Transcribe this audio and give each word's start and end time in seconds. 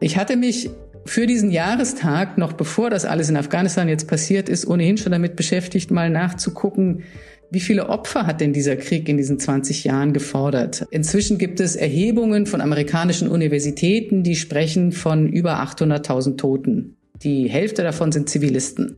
Ich 0.00 0.16
hatte 0.16 0.36
mich 0.36 0.70
für 1.04 1.26
diesen 1.26 1.50
Jahrestag, 1.50 2.38
noch 2.38 2.54
bevor 2.54 2.88
das 2.90 3.04
alles 3.04 3.28
in 3.28 3.36
Afghanistan 3.36 3.88
jetzt 3.88 4.08
passiert 4.08 4.48
ist, 4.48 4.66
ohnehin 4.66 4.96
schon 4.96 5.12
damit 5.12 5.36
beschäftigt, 5.36 5.90
mal 5.90 6.10
nachzugucken, 6.10 7.04
wie 7.52 7.60
viele 7.60 7.88
Opfer 7.88 8.26
hat 8.26 8.40
denn 8.40 8.52
dieser 8.52 8.76
Krieg 8.76 9.08
in 9.08 9.16
diesen 9.16 9.40
20 9.40 9.82
Jahren 9.84 10.12
gefordert? 10.12 10.86
Inzwischen 10.90 11.36
gibt 11.36 11.58
es 11.58 11.74
Erhebungen 11.74 12.46
von 12.46 12.60
amerikanischen 12.60 13.28
Universitäten, 13.28 14.22
die 14.22 14.36
sprechen 14.36 14.92
von 14.92 15.28
über 15.28 15.60
800.000 15.60 16.36
Toten. 16.36 16.96
Die 17.22 17.50
Hälfte 17.50 17.82
davon 17.82 18.12
sind 18.12 18.28
Zivilisten. 18.28 18.96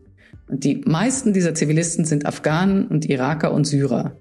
Und 0.48 0.64
die 0.64 0.82
meisten 0.84 1.32
dieser 1.32 1.54
Zivilisten 1.54 2.04
sind 2.04 2.26
Afghanen 2.26 2.86
und 2.88 3.06
Iraker 3.08 3.52
und 3.52 3.64
Syrer. 3.64 4.18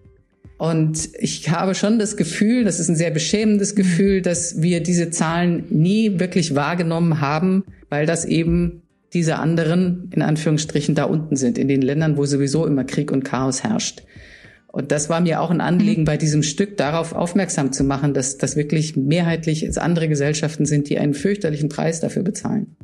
Und 0.57 1.09
ich 1.19 1.49
habe 1.49 1.73
schon 1.73 1.97
das 1.97 2.17
Gefühl, 2.17 2.63
das 2.63 2.79
ist 2.79 2.87
ein 2.87 2.95
sehr 2.95 3.09
beschämendes 3.09 3.73
Gefühl, 3.73 4.21
dass 4.21 4.61
wir 4.61 4.83
diese 4.83 5.09
Zahlen 5.09 5.65
nie 5.69 6.19
wirklich 6.19 6.53
wahrgenommen 6.53 7.19
haben, 7.19 7.63
weil 7.89 8.05
das 8.05 8.25
eben 8.25 8.83
diese 9.13 9.37
anderen, 9.37 10.11
in 10.13 10.21
Anführungsstrichen, 10.21 10.95
da 10.95 11.05
unten 11.05 11.35
sind, 11.35 11.57
in 11.57 11.67
den 11.67 11.81
Ländern, 11.81 12.15
wo 12.15 12.25
sowieso 12.25 12.65
immer 12.65 12.83
Krieg 12.83 13.11
und 13.11 13.23
Chaos 13.23 13.63
herrscht. 13.63 14.03
Und 14.67 14.91
das 14.91 15.09
war 15.09 15.19
mir 15.19 15.41
auch 15.41 15.51
ein 15.51 15.61
Anliegen, 15.61 16.01
mhm. 16.01 16.05
bei 16.05 16.17
diesem 16.17 16.43
Stück 16.43 16.77
darauf 16.77 17.13
aufmerksam 17.13 17.73
zu 17.73 17.83
machen, 17.83 18.13
dass 18.13 18.37
das 18.37 18.55
wirklich 18.55 18.95
mehrheitlich 18.95 19.77
andere 19.79 20.07
Gesellschaften 20.07 20.65
sind, 20.65 20.89
die 20.89 20.97
einen 20.97 21.13
fürchterlichen 21.13 21.67
Preis 21.67 21.99
dafür 21.99 22.23
bezahlen. 22.23 22.75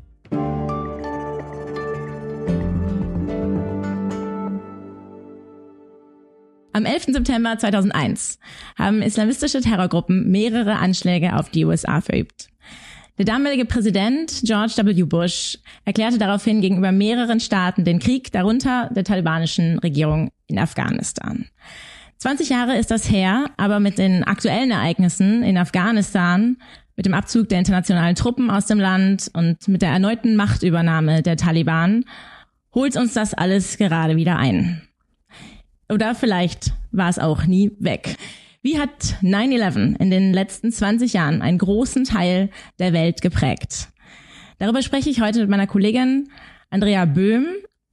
11. 6.87 7.13
September 7.13 7.57
2001 7.57 8.39
haben 8.77 9.01
islamistische 9.01 9.61
Terrorgruppen 9.61 10.31
mehrere 10.31 10.77
Anschläge 10.77 11.35
auf 11.35 11.49
die 11.49 11.65
USA 11.65 12.01
verübt. 12.01 12.47
Der 13.17 13.25
damalige 13.25 13.65
Präsident 13.65 14.41
George 14.43 14.73
W. 14.77 15.03
Bush 15.03 15.57
erklärte 15.85 16.17
daraufhin 16.17 16.61
gegenüber 16.61 16.91
mehreren 16.91 17.39
Staaten 17.39 17.83
den 17.83 17.99
Krieg, 17.99 18.31
darunter 18.31 18.89
der 18.95 19.03
talibanischen 19.03 19.79
Regierung 19.79 20.31
in 20.47 20.59
Afghanistan. 20.59 21.47
20 22.19 22.49
Jahre 22.49 22.77
ist 22.77 22.91
das 22.91 23.11
her, 23.11 23.45
aber 23.57 23.79
mit 23.79 23.97
den 23.97 24.23
aktuellen 24.23 24.71
Ereignissen 24.71 25.43
in 25.43 25.57
Afghanistan, 25.57 26.57
mit 26.95 27.05
dem 27.05 27.13
Abzug 27.13 27.49
der 27.49 27.59
internationalen 27.59 28.15
Truppen 28.15 28.49
aus 28.49 28.65
dem 28.65 28.79
Land 28.79 29.29
und 29.33 29.67
mit 29.67 29.81
der 29.81 29.89
erneuten 29.89 30.35
Machtübernahme 30.35 31.21
der 31.21 31.37
Taliban 31.37 32.05
holt 32.73 32.95
uns 32.95 33.13
das 33.13 33.33
alles 33.33 33.77
gerade 33.77 34.15
wieder 34.15 34.37
ein. 34.37 34.86
Oder 35.89 36.15
vielleicht 36.15 36.73
war 36.91 37.09
es 37.09 37.19
auch 37.19 37.45
nie 37.45 37.71
weg. 37.79 38.17
Wie 38.61 38.79
hat 38.79 39.15
9-11 39.21 39.99
in 39.99 40.11
den 40.11 40.33
letzten 40.33 40.71
20 40.71 41.13
Jahren 41.13 41.41
einen 41.41 41.57
großen 41.57 42.03
Teil 42.03 42.49
der 42.79 42.91
Welt 42.91 43.21
geprägt? 43.21 43.89
Darüber 44.59 44.81
spreche 44.81 45.09
ich 45.09 45.21
heute 45.21 45.39
mit 45.39 45.49
meiner 45.49 45.67
Kollegin 45.67 46.29
Andrea 46.69 47.05
Böhm. 47.05 47.45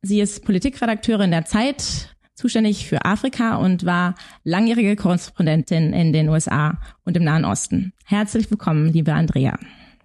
Sie 0.03 0.20
ist 0.20 0.45
Politikredakteurin 0.45 1.31
der 1.31 1.45
Zeit, 1.45 2.15
zuständig 2.34 2.89
für 2.89 3.05
Afrika 3.05 3.56
und 3.56 3.87
war 3.87 4.15
langjährige 4.42 4.97
Korrespondentin 4.97 5.92
in 5.92 6.12
den 6.12 6.28
USA 6.28 6.78
und 7.05 7.17
im 7.17 7.25
Nahen 7.25 7.45
Osten. 7.45 7.92
Herzlich 8.05 8.50
willkommen, 8.50 8.92
liebe 8.92 9.12
Andrea. 9.12 9.56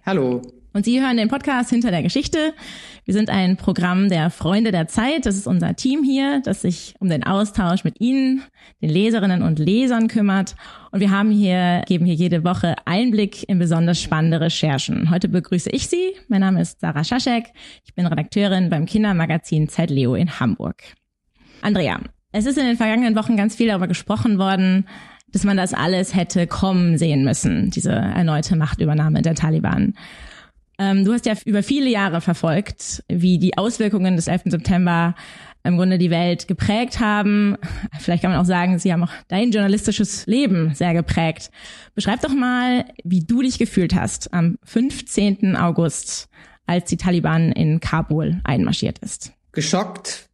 Hallo. 0.06 0.42
Und 0.72 0.84
Sie 0.84 1.00
hören 1.00 1.16
den 1.16 1.28
Podcast 1.28 1.70
Hinter 1.70 1.90
der 1.90 2.02
Geschichte. 2.02 2.54
Wir 3.04 3.12
sind 3.12 3.28
ein 3.28 3.56
Programm 3.56 4.08
der 4.08 4.30
Freunde 4.30 4.70
der 4.70 4.86
Zeit. 4.86 5.26
Das 5.26 5.36
ist 5.36 5.48
unser 5.48 5.74
Team 5.74 6.04
hier, 6.04 6.40
das 6.44 6.62
sich 6.62 6.94
um 7.00 7.08
den 7.08 7.24
Austausch 7.24 7.82
mit 7.82 8.00
Ihnen, 8.00 8.42
den 8.80 8.90
Leserinnen 8.90 9.42
und 9.42 9.58
Lesern 9.58 10.06
kümmert. 10.06 10.54
Und 10.92 11.00
wir 11.00 11.10
haben 11.10 11.32
hier, 11.32 11.82
geben 11.88 12.06
hier 12.06 12.14
jede 12.14 12.44
Woche 12.44 12.76
Einblick 12.84 13.48
in 13.48 13.58
besonders 13.58 14.00
spannende 14.00 14.40
Recherchen. 14.40 15.10
Heute 15.10 15.28
begrüße 15.28 15.70
ich 15.70 15.88
Sie. 15.88 16.12
Mein 16.28 16.40
Name 16.40 16.60
ist 16.60 16.80
Sarah 16.80 17.02
Schaschek. 17.02 17.46
Ich 17.84 17.94
bin 17.94 18.06
Redakteurin 18.06 18.70
beim 18.70 18.86
Kindermagazin 18.86 19.68
Zeit 19.68 19.90
Leo 19.90 20.14
in 20.14 20.38
Hamburg. 20.38 20.84
Andrea, 21.62 21.98
es 22.30 22.46
ist 22.46 22.58
in 22.58 22.66
den 22.66 22.76
vergangenen 22.76 23.16
Wochen 23.16 23.36
ganz 23.36 23.56
viel 23.56 23.66
darüber 23.66 23.88
gesprochen 23.88 24.38
worden, 24.38 24.86
dass 25.32 25.42
man 25.42 25.56
das 25.56 25.74
alles 25.74 26.14
hätte 26.14 26.46
kommen 26.46 26.96
sehen 26.96 27.24
müssen, 27.24 27.70
diese 27.70 27.90
erneute 27.90 28.54
Machtübernahme 28.54 29.22
der 29.22 29.34
Taliban. 29.34 29.94
Ähm, 30.80 31.04
du 31.04 31.12
hast 31.12 31.26
ja 31.26 31.34
über 31.44 31.62
viele 31.62 31.90
Jahre 31.90 32.22
verfolgt, 32.22 33.04
wie 33.06 33.38
die 33.38 33.58
Auswirkungen 33.58 34.16
des 34.16 34.28
11. 34.28 34.44
September 34.46 35.14
im 35.62 35.76
Grunde 35.76 35.98
die 35.98 36.10
Welt 36.10 36.48
geprägt 36.48 37.00
haben. 37.00 37.58
Vielleicht 37.98 38.22
kann 38.22 38.32
man 38.32 38.40
auch 38.40 38.46
sagen, 38.46 38.78
sie 38.78 38.90
haben 38.90 39.04
auch 39.04 39.12
dein 39.28 39.50
journalistisches 39.50 40.24
Leben 40.24 40.74
sehr 40.74 40.94
geprägt. 40.94 41.50
Beschreib 41.94 42.22
doch 42.22 42.32
mal, 42.32 42.86
wie 43.04 43.20
du 43.20 43.42
dich 43.42 43.58
gefühlt 43.58 43.94
hast 43.94 44.32
am 44.32 44.56
15. 44.64 45.54
August, 45.54 46.30
als 46.64 46.88
die 46.88 46.96
Taliban 46.96 47.52
in 47.52 47.80
Kabul 47.80 48.40
einmarschiert 48.44 49.00
ist. 49.00 49.32
Geschockt, 49.52 50.29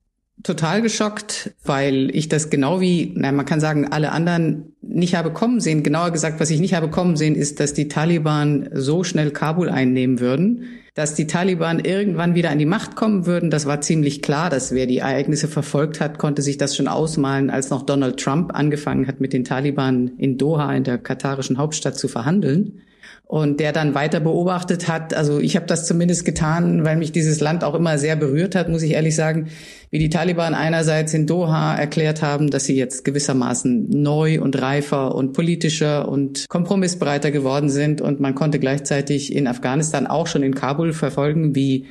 total 0.47 0.81
geschockt, 0.81 1.53
weil 1.65 2.15
ich 2.15 2.29
das 2.29 2.51
genau 2.51 2.81
wie, 2.81 3.13
na, 3.15 3.33
man 3.33 3.45
kann 3.45 3.61
sagen, 3.61 3.89
alle 3.89 4.13
anderen 4.13 4.75
nicht 4.81 5.15
habe 5.15 5.33
kommen 5.33 5.61
sehen. 5.61 5.83
Genauer 5.83 6.13
gesagt, 6.13 6.41
was 6.41 6.51
ich 6.51 6.61
nicht 6.61 6.75
habe 6.75 6.89
kommen 6.89 7.17
sehen, 7.17 7.35
ist, 7.35 7.61
dass 7.61 7.75
die 7.75 7.89
Taliban 7.89 8.69
so 8.73 9.05
schnell 9.05 9.31
Kabul 9.33 9.69
einnehmen 9.69 10.21
würden. 10.21 10.65
Dass 10.95 11.15
die 11.15 11.27
Taliban 11.27 11.81
irgendwann 11.81 12.35
wieder 12.35 12.51
an 12.51 12.59
die 12.59 12.65
Macht 12.65 12.97
kommen 12.97 13.27
würden, 13.27 13.51
das 13.51 13.67
war 13.67 13.83
ziemlich 13.83 14.23
klar. 14.23 14.49
Dass 14.49 14.73
wer 14.73 14.87
die 14.87 14.99
Ereignisse 14.99 15.49
verfolgt 15.49 16.01
hat, 16.01 16.19
konnte 16.19 16.41
sich 16.41 16.57
das 16.57 16.75
schon 16.75 16.89
ausmalen, 16.89 17.51
als 17.51 17.69
noch 17.69 17.83
Donald 17.83 18.19
Trump 18.19 18.55
angefangen 18.55 19.07
hat, 19.07 19.21
mit 19.21 19.33
den 19.33 19.45
Taliban 19.45 20.13
in 20.17 20.39
Doha, 20.39 20.75
in 20.75 20.85
der 20.85 20.97
katarischen 20.97 21.59
Hauptstadt, 21.59 21.99
zu 21.99 22.09
verhandeln 22.09 22.81
und 23.25 23.59
der 23.59 23.73
dann 23.73 23.95
weiter 23.95 24.21
beobachtet 24.21 24.87
hat. 24.87 25.13
Also 25.13 25.41
ich 25.41 25.57
habe 25.57 25.67
das 25.67 25.85
zumindest 25.85 26.25
getan, 26.25 26.85
weil 26.85 26.97
mich 26.97 27.11
dieses 27.11 27.41
Land 27.41 27.65
auch 27.65 27.75
immer 27.75 27.99
sehr 27.99 28.15
berührt 28.15 28.55
hat, 28.55 28.69
muss 28.69 28.83
ich 28.83 28.93
ehrlich 28.93 29.17
sagen, 29.17 29.49
wie 29.91 29.99
die 29.99 30.11
Taliban 30.11 30.55
einerseits 30.55 31.13
in 31.13 31.27
Doha 31.27 31.75
erklärt 31.75 32.23
haben, 32.23 32.51
dass 32.51 32.67
sie 32.67 32.77
jetzt 32.77 33.05
gewissermaßen 33.05 33.91
neu 33.91 34.41
und 34.41 34.61
reifer 34.61 35.15
und 35.15 35.33
politischer 35.33 36.09
und 36.09 36.49
kompromissbereiter 36.49 37.33
geworden 37.33 37.69
sind 37.69 38.01
und 38.01 38.21
man 38.21 38.37
konnte 38.37 38.61
gleichzeitig 38.61 39.35
in 39.35 39.49
Afghanistan 39.49 40.07
auch 40.07 40.29
schon 40.29 40.45
in 40.45 40.55
Kabul 40.55 40.93
verfolgen, 40.93 41.57
wie 41.57 41.87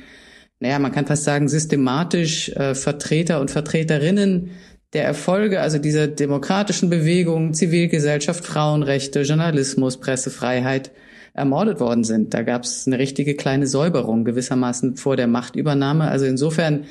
naja, 0.58 0.78
man 0.78 0.92
kann 0.92 1.04
fast 1.04 1.24
sagen, 1.24 1.48
systematisch 1.48 2.48
äh, 2.50 2.74
Vertreter 2.74 3.40
und 3.40 3.50
Vertreterinnen 3.50 4.52
der 4.94 5.04
Erfolge, 5.04 5.60
also 5.60 5.78
dieser 5.78 6.06
demokratischen 6.06 6.88
Bewegung, 6.88 7.52
Zivilgesellschaft, 7.52 8.46
Frauenrechte, 8.46 9.20
Journalismus, 9.22 9.98
Pressefreiheit 9.98 10.92
ermordet 11.36 11.80
worden 11.80 12.04
sind. 12.04 12.34
Da 12.34 12.42
gab 12.42 12.64
es 12.64 12.86
eine 12.86 12.98
richtige 12.98 13.34
kleine 13.34 13.66
Säuberung 13.66 14.24
gewissermaßen 14.24 14.96
vor 14.96 15.16
der 15.16 15.26
Machtübernahme. 15.26 16.08
Also 16.08 16.24
insofern, 16.24 16.84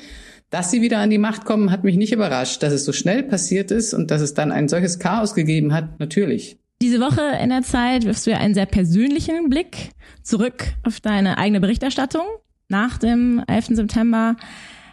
dass 0.50 0.70
sie 0.70 0.82
wieder 0.82 0.98
an 0.98 1.10
die 1.10 1.18
Macht 1.18 1.44
kommen, 1.44 1.70
hat 1.70 1.84
mich 1.84 1.96
nicht 1.96 2.12
überrascht. 2.12 2.62
Dass 2.62 2.72
es 2.72 2.84
so 2.84 2.92
schnell 2.92 3.22
passiert 3.22 3.70
ist 3.70 3.94
und 3.94 4.10
dass 4.10 4.22
es 4.22 4.34
dann 4.34 4.52
ein 4.52 4.68
solches 4.68 4.98
Chaos 4.98 5.34
gegeben 5.34 5.72
hat, 5.72 5.98
natürlich. 5.98 6.58
Diese 6.82 7.00
Woche 7.00 7.22
in 7.42 7.48
der 7.48 7.62
Zeit 7.62 8.04
wirfst 8.04 8.26
du 8.26 8.30
ja 8.30 8.38
einen 8.38 8.54
sehr 8.54 8.66
persönlichen 8.66 9.48
Blick 9.48 9.90
zurück 10.22 10.64
auf 10.82 11.00
deine 11.00 11.38
eigene 11.38 11.60
Berichterstattung 11.60 12.26
nach 12.68 12.98
dem 12.98 13.42
11. 13.46 13.68
September. 13.70 14.36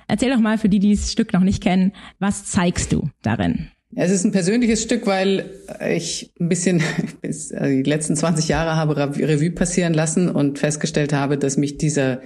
Erzähl 0.08 0.32
doch 0.32 0.40
mal 0.40 0.58
für 0.58 0.70
die, 0.70 0.80
die 0.80 0.96
das 0.96 1.12
Stück 1.12 1.34
noch 1.34 1.42
nicht 1.42 1.62
kennen, 1.62 1.92
was 2.20 2.46
zeigst 2.46 2.94
du 2.94 3.10
darin? 3.22 3.70
Es 3.96 4.12
ist 4.12 4.24
ein 4.24 4.32
persönliches 4.32 4.82
Stück, 4.82 5.06
weil 5.06 5.52
ich 5.88 6.32
ein 6.40 6.50
bisschen 6.50 6.82
bis 7.22 7.52
äh, 7.52 7.84
die 7.84 7.90
letzten 7.90 8.16
20 8.16 8.48
Jahre 8.48 8.76
habe 8.76 8.96
Revue 8.98 9.52
passieren 9.52 9.94
lassen 9.94 10.30
und 10.30 10.60
festgestellt 10.60 11.14
habe, 11.14 11.38
dass 11.38 11.58
mich 11.58 11.78
dieser 11.78 12.22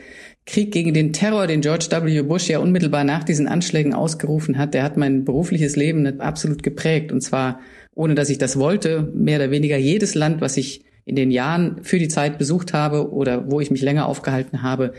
Krieg 0.45 0.71
gegen 0.71 0.93
den 0.93 1.11
Terror, 1.11 1.45
den 1.45 1.59
George 1.61 1.87
W. 1.89 2.21
Bush 2.21 2.47
ja 2.47 2.59
unmittelbar 2.59 3.03
nach 3.03 3.23
diesen 3.25 3.47
Anschlägen 3.47 3.93
ausgerufen 3.93 4.57
hat, 4.57 4.73
der 4.73 4.83
hat 4.83 4.95
mein 4.95 5.25
berufliches 5.25 5.75
Leben 5.75 6.21
absolut 6.21 6.63
geprägt. 6.63 7.11
Und 7.11 7.21
zwar, 7.21 7.59
ohne 7.95 8.15
dass 8.15 8.29
ich 8.29 8.37
das 8.37 8.57
wollte, 8.57 9.11
mehr 9.13 9.39
oder 9.39 9.51
weniger 9.51 9.77
jedes 9.77 10.15
Land, 10.15 10.39
was 10.39 10.55
ich 10.55 10.85
in 11.03 11.15
den 11.15 11.31
Jahren 11.31 11.83
für 11.83 11.99
die 11.99 12.07
Zeit 12.07 12.37
besucht 12.37 12.73
habe 12.73 13.11
oder 13.11 13.51
wo 13.51 13.59
ich 13.59 13.71
mich 13.71 13.81
länger 13.81 14.07
aufgehalten 14.07 14.61
habe, 14.61 14.93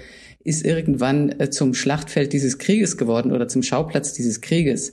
ist 0.44 0.64
irgendwann 0.64 1.38
äh, 1.40 1.50
zum 1.50 1.72
Schlachtfeld 1.72 2.32
dieses 2.32 2.58
Krieges 2.58 2.96
geworden 2.98 3.32
oder 3.32 3.48
zum 3.48 3.62
Schauplatz 3.62 4.12
dieses 4.12 4.42
Krieges. 4.42 4.92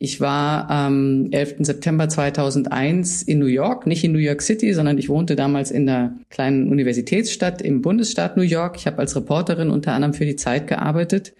Ich 0.00 0.20
war 0.20 0.70
am 0.70 1.28
11. 1.32 1.56
September 1.60 2.08
2001 2.08 3.22
in 3.22 3.40
New 3.40 3.46
York, 3.46 3.86
nicht 3.86 4.04
in 4.04 4.12
New 4.12 4.18
York 4.18 4.42
City, 4.42 4.72
sondern 4.72 4.96
ich 4.96 5.08
wohnte 5.08 5.34
damals 5.34 5.72
in 5.72 5.88
einer 5.88 6.14
kleinen 6.30 6.70
Universitätsstadt 6.70 7.60
im 7.62 7.82
Bundesstaat 7.82 8.36
New 8.36 8.44
York. 8.44 8.76
Ich 8.76 8.86
habe 8.86 8.98
als 8.98 9.16
Reporterin 9.16 9.70
unter 9.70 9.92
anderem 9.92 10.14
für 10.14 10.24
die 10.24 10.36
Zeit 10.36 10.68
gearbeitet. 10.68 11.34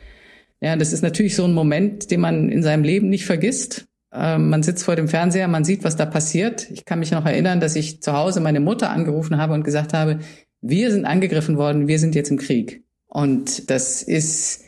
Ja, 0.60 0.74
das 0.74 0.92
ist 0.92 1.02
natürlich 1.02 1.36
so 1.36 1.44
ein 1.44 1.52
Moment, 1.52 2.10
den 2.10 2.20
man 2.20 2.48
in 2.48 2.64
seinem 2.64 2.82
Leben 2.82 3.08
nicht 3.08 3.26
vergisst. 3.26 3.86
Ähm, 4.12 4.50
man 4.50 4.64
sitzt 4.64 4.84
vor 4.84 4.96
dem 4.96 5.06
Fernseher, 5.06 5.46
man 5.46 5.64
sieht, 5.64 5.84
was 5.84 5.94
da 5.94 6.04
passiert. 6.04 6.68
Ich 6.72 6.84
kann 6.84 6.98
mich 6.98 7.12
noch 7.12 7.26
erinnern, 7.26 7.60
dass 7.60 7.76
ich 7.76 8.02
zu 8.02 8.12
Hause 8.12 8.40
meine 8.40 8.60
Mutter 8.60 8.90
angerufen 8.90 9.36
habe 9.36 9.54
und 9.54 9.62
gesagt 9.62 9.92
habe, 9.92 10.18
wir 10.60 10.90
sind 10.90 11.04
angegriffen 11.04 11.58
worden, 11.58 11.86
wir 11.86 12.00
sind 12.00 12.16
jetzt 12.16 12.30
im 12.30 12.38
Krieg. 12.38 12.82
Und 13.06 13.70
das 13.70 14.02
ist 14.02 14.64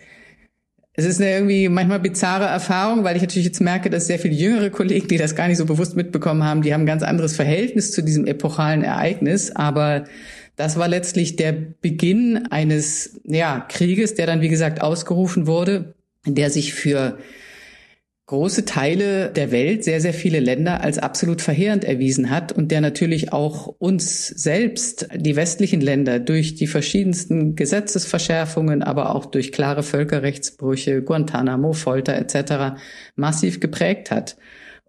es 0.94 1.04
ist 1.04 1.20
eine 1.20 1.32
irgendwie 1.32 1.68
manchmal 1.68 2.00
bizarre 2.00 2.46
Erfahrung, 2.46 3.04
weil 3.04 3.16
ich 3.16 3.22
natürlich 3.22 3.46
jetzt 3.46 3.60
merke, 3.60 3.90
dass 3.90 4.06
sehr 4.06 4.18
viele 4.18 4.34
jüngere 4.34 4.70
Kollegen, 4.70 5.06
die 5.06 5.18
das 5.18 5.36
gar 5.36 5.46
nicht 5.46 5.58
so 5.58 5.64
bewusst 5.64 5.96
mitbekommen 5.96 6.42
haben, 6.42 6.62
die 6.62 6.74
haben 6.74 6.82
ein 6.82 6.86
ganz 6.86 7.02
anderes 7.02 7.36
Verhältnis 7.36 7.92
zu 7.92 8.02
diesem 8.02 8.26
epochalen 8.26 8.82
Ereignis. 8.82 9.54
Aber 9.54 10.04
das 10.56 10.76
war 10.76 10.88
letztlich 10.88 11.36
der 11.36 11.52
Beginn 11.52 12.48
eines 12.50 13.20
ja, 13.24 13.64
Krieges, 13.68 14.14
der 14.14 14.26
dann, 14.26 14.40
wie 14.40 14.48
gesagt, 14.48 14.82
ausgerufen 14.82 15.46
wurde, 15.46 15.94
der 16.26 16.50
sich 16.50 16.74
für 16.74 17.18
große 18.30 18.64
Teile 18.64 19.32
der 19.32 19.50
Welt, 19.50 19.82
sehr, 19.82 20.00
sehr 20.00 20.14
viele 20.14 20.38
Länder 20.38 20.84
als 20.84 20.98
absolut 20.98 21.42
verheerend 21.42 21.82
erwiesen 21.84 22.30
hat 22.30 22.52
und 22.52 22.70
der 22.70 22.80
natürlich 22.80 23.32
auch 23.32 23.66
uns 23.66 24.28
selbst, 24.28 25.08
die 25.16 25.34
westlichen 25.34 25.80
Länder, 25.80 26.20
durch 26.20 26.54
die 26.54 26.68
verschiedensten 26.68 27.56
Gesetzesverschärfungen, 27.56 28.84
aber 28.84 29.16
auch 29.16 29.26
durch 29.26 29.50
klare 29.50 29.82
Völkerrechtsbrüche, 29.82 31.02
Guantanamo, 31.02 31.72
Folter 31.72 32.14
etc. 32.14 32.80
massiv 33.16 33.58
geprägt 33.58 34.12
hat. 34.12 34.36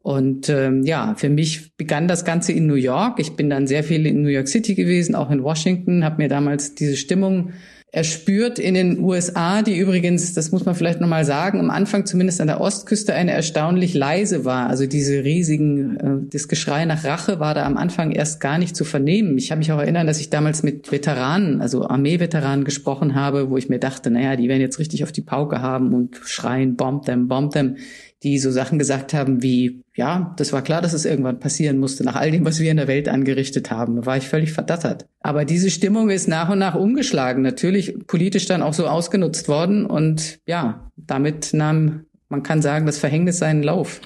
Und 0.04 0.48
ähm, 0.50 0.84
ja, 0.84 1.16
für 1.18 1.30
mich 1.30 1.76
begann 1.78 2.08
das 2.08 2.26
Ganze 2.26 2.52
in 2.52 2.68
New 2.68 2.76
York. 2.76 3.20
Ich 3.20 3.36
bin 3.36 3.50
dann 3.50 3.66
sehr 3.66 3.84
viel 3.84 4.06
in 4.06 4.22
New 4.22 4.30
York 4.30 4.50
City 4.50 4.76
gewesen, 4.76 5.16
auch 5.16 5.32
in 5.32 5.42
Washington, 5.42 6.04
habe 6.04 6.22
mir 6.22 6.30
damals 6.30 6.76
diese 6.76 6.96
Stimmung 6.96 7.54
erspürt 7.94 8.58
in 8.58 8.74
den 8.74 9.00
USA, 9.00 9.62
die 9.62 9.78
übrigens, 9.78 10.34
das 10.34 10.52
muss 10.52 10.64
man 10.64 10.76
vielleicht 10.76 11.02
nochmal 11.02 11.26
sagen, 11.26 11.60
am 11.60 11.70
Anfang 11.70 12.06
zumindest 12.06 12.40
an 12.40 12.48
der 12.48 12.62
Ostküste 12.62 13.14
eine 13.14 13.32
erstaunlich 13.32 13.94
leise 13.94 14.46
war. 14.46 14.68
Also 14.68 14.86
diese 14.86 15.26
riesigen, 15.26 15.98
äh, 15.98 16.30
das 16.32 16.48
Geschrei 16.48 16.86
nach 16.86 17.04
Rache 17.04 17.42
war 17.42 17.54
da 17.54 17.66
am 17.66 17.76
Anfang 17.76 18.12
erst 18.12 18.40
gar 18.40 18.58
nicht 18.58 18.78
zu 18.78 18.86
vernehmen. 18.86 19.38
Ich 19.38 19.52
habe 19.52 19.60
mich 19.60 19.74
auch 19.74 19.80
erinnern, 19.80 20.08
dass 20.08 20.22
ich 20.22 20.30
damals 20.30 20.64
mit 20.64 20.92
Veteranen, 20.92 21.62
also 21.62 21.86
Armeeveteranen 21.86 22.64
gesprochen 22.64 23.14
habe, 23.14 23.50
wo 23.50 23.58
ich 23.58 23.68
mir 23.68 23.80
dachte, 23.80 24.10
naja, 24.10 24.38
die 24.38 24.48
werden 24.48 24.62
jetzt 24.62 24.80
richtig 24.80 25.04
auf 25.04 25.12
die 25.12 25.22
Pauke 25.22 25.62
haben 25.62 25.94
und 25.94 26.16
schreien, 26.24 26.78
bomb 26.78 27.06
them, 27.06 27.28
bomb 27.28 27.52
them 27.52 27.76
die 28.24 28.38
so 28.38 28.52
Sachen 28.52 28.78
gesagt 28.78 29.14
haben 29.14 29.42
wie, 29.42 29.81
ja, 29.94 30.34
das 30.38 30.54
war 30.54 30.62
klar, 30.62 30.82
dass 30.82 30.94
es 30.94 31.06
irgendwann 31.06 31.40
passieren 31.40 31.78
musste, 31.78 32.04
nach 32.04 32.16
all 32.16 32.32
dem, 32.32 32.46
was 32.46 32.60
wir 32.60 32.72
in 32.72 32.78
der 32.78 32.88
Welt 32.88 33.10
angerichtet 33.10 33.72
haben. 33.72 34.06
War 34.06 34.18
ich 34.18 34.28
völlig 34.28 34.54
verdattert. 34.54 35.06
Aber 35.20 35.44
diese 35.44 35.70
Stimmung 35.70 36.10
ist 36.10 36.28
nach 36.28 36.50
und 36.50 36.60
nach 36.60 36.76
umgeschlagen, 36.76 37.42
natürlich 37.42 37.96
politisch 38.08 38.46
dann 38.46 38.62
auch 38.62 38.74
so 38.74 38.88
ausgenutzt 38.88 39.50
worden 39.50 39.86
und 39.86 40.40
ja, 40.48 40.90
damit 40.96 41.54
nahm, 41.54 42.06
man 42.30 42.44
kann 42.44 42.62
sagen, 42.62 42.86
das 42.86 43.00
Verhängnis 43.00 43.40
seinen 43.40 43.64
Lauf. 43.64 44.00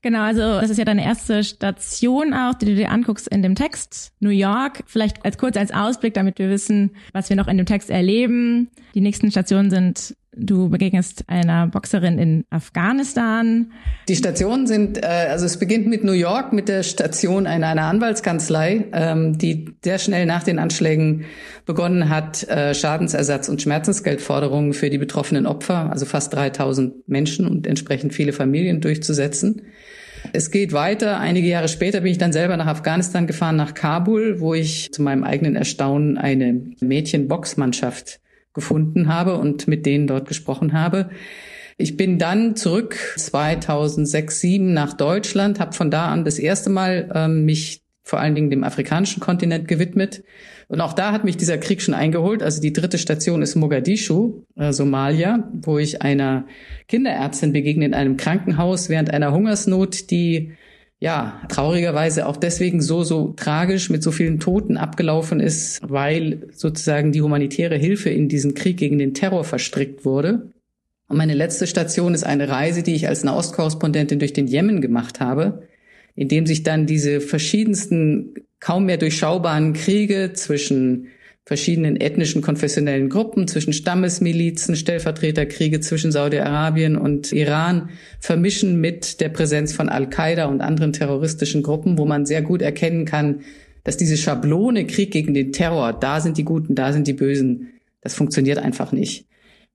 Genau, 0.00 0.22
also 0.22 0.40
das 0.40 0.70
ist 0.70 0.78
ja 0.78 0.84
deine 0.84 1.04
erste 1.04 1.42
Station 1.42 2.32
auch, 2.32 2.54
die 2.54 2.66
du 2.66 2.74
dir 2.76 2.90
anguckst 2.90 3.26
in 3.28 3.42
dem 3.42 3.56
Text. 3.56 4.12
New 4.20 4.30
York, 4.30 4.84
vielleicht 4.86 5.24
als 5.24 5.38
kurz 5.38 5.56
als 5.56 5.72
Ausblick, 5.72 6.14
damit 6.14 6.38
wir 6.38 6.48
wissen, 6.48 6.92
was 7.12 7.28
wir 7.28 7.36
noch 7.36 7.48
in 7.48 7.56
dem 7.56 7.66
Text 7.66 7.90
erleben. 7.90 8.70
Die 8.94 9.00
nächsten 9.00 9.30
Stationen 9.30 9.70
sind 9.70 10.14
Du 10.40 10.68
begegnest 10.68 11.24
einer 11.26 11.66
Boxerin 11.66 12.18
in 12.18 12.44
Afghanistan. 12.50 13.72
Die 14.08 14.14
Stationen 14.14 14.68
sind, 14.68 15.02
äh, 15.02 15.06
also 15.30 15.46
es 15.46 15.58
beginnt 15.58 15.88
mit 15.88 16.04
New 16.04 16.12
York, 16.12 16.52
mit 16.52 16.68
der 16.68 16.84
Station 16.84 17.46
einer, 17.46 17.66
einer 17.66 17.84
Anwaltskanzlei, 17.84 18.86
ähm, 18.92 19.36
die 19.36 19.70
sehr 19.82 19.98
schnell 19.98 20.26
nach 20.26 20.44
den 20.44 20.60
Anschlägen 20.60 21.24
begonnen 21.66 22.08
hat, 22.08 22.48
äh, 22.48 22.72
Schadensersatz 22.72 23.48
und 23.48 23.60
Schmerzensgeldforderungen 23.60 24.74
für 24.74 24.90
die 24.90 24.98
betroffenen 24.98 25.46
Opfer, 25.46 25.90
also 25.90 26.06
fast 26.06 26.32
3000 26.34 27.08
Menschen 27.08 27.46
und 27.46 27.66
entsprechend 27.66 28.14
viele 28.14 28.32
Familien 28.32 28.80
durchzusetzen. 28.80 29.62
Es 30.32 30.50
geht 30.50 30.72
weiter. 30.72 31.18
Einige 31.18 31.48
Jahre 31.48 31.68
später 31.68 32.00
bin 32.00 32.12
ich 32.12 32.18
dann 32.18 32.32
selber 32.32 32.56
nach 32.56 32.66
Afghanistan 32.66 33.26
gefahren, 33.26 33.56
nach 33.56 33.74
Kabul, 33.74 34.40
wo 34.40 34.54
ich 34.54 34.92
zu 34.92 35.02
meinem 35.02 35.24
eigenen 35.24 35.56
Erstaunen 35.56 36.16
eine 36.16 36.60
Mädchenboxmannschaft 36.80 38.20
gefunden 38.58 39.08
habe 39.08 39.36
und 39.36 39.68
mit 39.68 39.86
denen 39.86 40.06
dort 40.06 40.28
gesprochen 40.28 40.72
habe. 40.72 41.10
Ich 41.76 41.96
bin 41.96 42.18
dann 42.18 42.56
zurück 42.56 42.98
2006, 43.16 44.40
2007 44.40 44.74
nach 44.74 44.94
Deutschland, 44.94 45.60
habe 45.60 45.72
von 45.72 45.90
da 45.90 46.08
an 46.08 46.24
das 46.24 46.38
erste 46.38 46.70
Mal 46.70 47.10
ähm, 47.14 47.44
mich 47.44 47.82
vor 48.02 48.18
allen 48.18 48.34
Dingen 48.34 48.50
dem 48.50 48.64
afrikanischen 48.64 49.20
Kontinent 49.20 49.68
gewidmet. 49.68 50.24
Und 50.66 50.80
auch 50.80 50.92
da 50.92 51.12
hat 51.12 51.24
mich 51.24 51.36
dieser 51.36 51.58
Krieg 51.58 51.80
schon 51.80 51.94
eingeholt. 51.94 52.42
Also 52.42 52.60
die 52.60 52.72
dritte 52.72 52.98
Station 52.98 53.42
ist 53.42 53.54
Mogadischu, 53.54 54.44
äh, 54.56 54.72
Somalia, 54.72 55.48
wo 55.52 55.78
ich 55.78 56.02
einer 56.02 56.46
Kinderärztin 56.88 57.52
begegne 57.52 57.86
in 57.86 57.94
einem 57.94 58.16
Krankenhaus 58.16 58.88
während 58.88 59.10
einer 59.12 59.32
Hungersnot, 59.32 60.10
die 60.10 60.52
ja, 61.00 61.40
traurigerweise 61.48 62.26
auch 62.26 62.36
deswegen 62.36 62.80
so, 62.80 63.04
so 63.04 63.32
tragisch 63.36 63.88
mit 63.88 64.02
so 64.02 64.10
vielen 64.10 64.40
Toten 64.40 64.76
abgelaufen 64.76 65.38
ist, 65.38 65.80
weil 65.88 66.48
sozusagen 66.52 67.12
die 67.12 67.22
humanitäre 67.22 67.76
Hilfe 67.76 68.10
in 68.10 68.28
diesen 68.28 68.54
Krieg 68.54 68.78
gegen 68.78 68.98
den 68.98 69.14
Terror 69.14 69.44
verstrickt 69.44 70.04
wurde. 70.04 70.50
Und 71.06 71.16
meine 71.16 71.34
letzte 71.34 71.68
Station 71.68 72.14
ist 72.14 72.24
eine 72.24 72.48
Reise, 72.48 72.82
die 72.82 72.94
ich 72.94 73.06
als 73.06 73.22
Nahostkorrespondentin 73.22 74.18
durch 74.18 74.32
den 74.32 74.48
Jemen 74.48 74.80
gemacht 74.80 75.20
habe, 75.20 75.62
in 76.16 76.28
dem 76.28 76.46
sich 76.46 76.64
dann 76.64 76.86
diese 76.86 77.20
verschiedensten, 77.20 78.34
kaum 78.58 78.86
mehr 78.86 78.98
durchschaubaren 78.98 79.74
Kriege 79.74 80.32
zwischen 80.34 81.06
verschiedenen 81.48 81.96
ethnischen, 81.96 82.42
konfessionellen 82.42 83.08
Gruppen, 83.08 83.48
zwischen 83.48 83.72
Stammesmilizen, 83.72 84.76
Stellvertreterkriege 84.76 85.80
zwischen 85.80 86.12
Saudi-Arabien 86.12 86.94
und 86.94 87.32
Iran 87.32 87.88
vermischen 88.20 88.82
mit 88.82 89.22
der 89.22 89.30
Präsenz 89.30 89.72
von 89.72 89.88
Al-Qaida 89.88 90.44
und 90.44 90.60
anderen 90.60 90.92
terroristischen 90.92 91.62
Gruppen, 91.62 91.96
wo 91.96 92.04
man 92.04 92.26
sehr 92.26 92.42
gut 92.42 92.60
erkennen 92.60 93.06
kann, 93.06 93.40
dass 93.82 93.96
diese 93.96 94.18
Schablone 94.18 94.86
Krieg 94.86 95.10
gegen 95.10 95.32
den 95.32 95.50
Terror, 95.50 95.94
da 95.94 96.20
sind 96.20 96.36
die 96.36 96.44
Guten, 96.44 96.74
da 96.74 96.92
sind 96.92 97.06
die 97.06 97.14
Bösen, 97.14 97.68
das 98.02 98.12
funktioniert 98.12 98.58
einfach 98.58 98.92
nicht. 98.92 99.24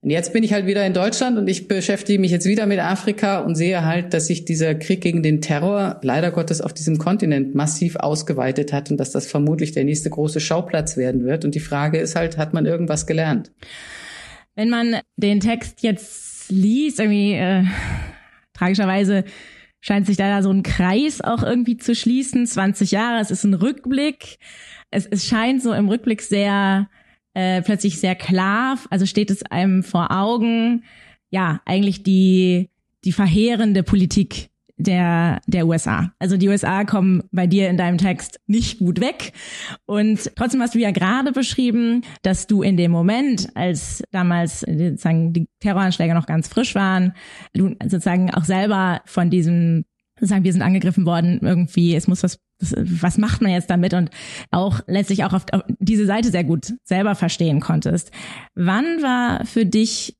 Und 0.03 0.09
jetzt 0.09 0.33
bin 0.33 0.43
ich 0.43 0.51
halt 0.51 0.65
wieder 0.67 0.85
in 0.85 0.93
Deutschland 0.93 1.37
und 1.37 1.47
ich 1.47 1.69
beschäftige 1.69 2.19
mich 2.19 2.29
jetzt 2.29 2.45
wieder 2.45 2.65
mit 2.65 2.77
Afrika 2.79 3.39
und 3.39 3.55
sehe 3.55 3.85
halt, 3.85 4.13
dass 4.13 4.27
sich 4.27 4.43
dieser 4.43 4.75
Krieg 4.75 4.99
gegen 4.99 5.23
den 5.23 5.39
Terror 5.39 6.01
leider 6.03 6.29
Gottes 6.31 6.59
auf 6.59 6.73
diesem 6.73 6.97
Kontinent 6.97 7.55
massiv 7.55 7.95
ausgeweitet 7.95 8.73
hat 8.73 8.91
und 8.91 8.97
dass 8.97 9.11
das 9.11 9.27
vermutlich 9.27 9.71
der 9.71 9.85
nächste 9.85 10.09
große 10.09 10.41
Schauplatz 10.41 10.97
werden 10.97 11.23
wird. 11.23 11.45
Und 11.45 11.55
die 11.55 11.61
Frage 11.61 11.99
ist 11.99 12.17
halt, 12.17 12.37
hat 12.37 12.53
man 12.53 12.65
irgendwas 12.65 13.07
gelernt? 13.07 13.53
Wenn 14.55 14.69
man 14.69 14.97
den 15.15 15.39
Text 15.39 15.83
jetzt 15.83 16.51
liest, 16.51 16.99
irgendwie 16.99 17.35
äh, 17.35 17.63
tragischerweise 18.53 19.23
scheint 19.79 20.05
sich 20.05 20.17
da 20.17 20.43
so 20.43 20.51
ein 20.51 20.63
Kreis 20.63 21.21
auch 21.21 21.43
irgendwie 21.43 21.77
zu 21.77 21.95
schließen. 21.95 22.45
20 22.45 22.91
Jahre, 22.91 23.21
es 23.21 23.31
ist 23.31 23.45
ein 23.45 23.53
Rückblick. 23.53 24.37
Es, 24.91 25.05
es 25.05 25.25
scheint 25.25 25.63
so 25.63 25.71
im 25.71 25.87
Rückblick 25.87 26.21
sehr 26.21 26.89
äh, 27.33 27.61
plötzlich 27.61 27.99
sehr 27.99 28.15
klar, 28.15 28.77
also 28.89 29.05
steht 29.05 29.31
es 29.31 29.43
einem 29.43 29.83
vor 29.83 30.11
Augen, 30.11 30.83
ja, 31.29 31.61
eigentlich 31.65 32.03
die, 32.03 32.69
die 33.03 33.11
verheerende 33.11 33.83
Politik 33.83 34.49
der, 34.77 35.41
der 35.47 35.67
USA. 35.67 36.11
Also 36.19 36.37
die 36.37 36.49
USA 36.49 36.83
kommen 36.83 37.23
bei 37.31 37.47
dir 37.47 37.69
in 37.69 37.77
deinem 37.77 37.97
Text 37.97 38.39
nicht 38.47 38.79
gut 38.79 38.99
weg. 38.99 39.33
Und 39.85 40.31
trotzdem 40.35 40.61
hast 40.61 40.75
du 40.75 40.79
ja 40.79 40.91
gerade 40.91 41.31
beschrieben, 41.31 42.03
dass 42.21 42.47
du 42.47 42.61
in 42.61 42.77
dem 42.77 42.91
Moment, 42.91 43.49
als 43.55 44.03
damals 44.11 44.61
sozusagen 44.61 45.33
die 45.33 45.47
Terroranschläge 45.59 46.13
noch 46.13 46.25
ganz 46.25 46.47
frisch 46.47 46.75
waren, 46.75 47.13
du 47.53 47.75
sozusagen 47.83 48.33
auch 48.33 48.45
selber 48.45 49.01
von 49.05 49.29
diesem 49.29 49.85
sagen, 50.19 50.43
wir 50.43 50.53
sind 50.53 50.61
angegriffen 50.61 51.05
worden, 51.05 51.39
irgendwie, 51.41 51.95
es 51.95 52.07
muss 52.07 52.23
was, 52.23 52.39
was 52.77 53.17
macht 53.17 53.41
man 53.41 53.51
jetzt 53.51 53.69
damit 53.69 53.93
und 53.93 54.09
auch 54.51 54.81
letztlich 54.87 55.23
auch 55.23 55.33
auf, 55.33 55.45
diese 55.79 56.05
Seite 56.05 56.31
sehr 56.31 56.43
gut 56.43 56.73
selber 56.83 57.15
verstehen 57.15 57.59
konntest. 57.59 58.11
Wann 58.55 59.01
war 59.01 59.45
für 59.45 59.65
dich 59.65 60.17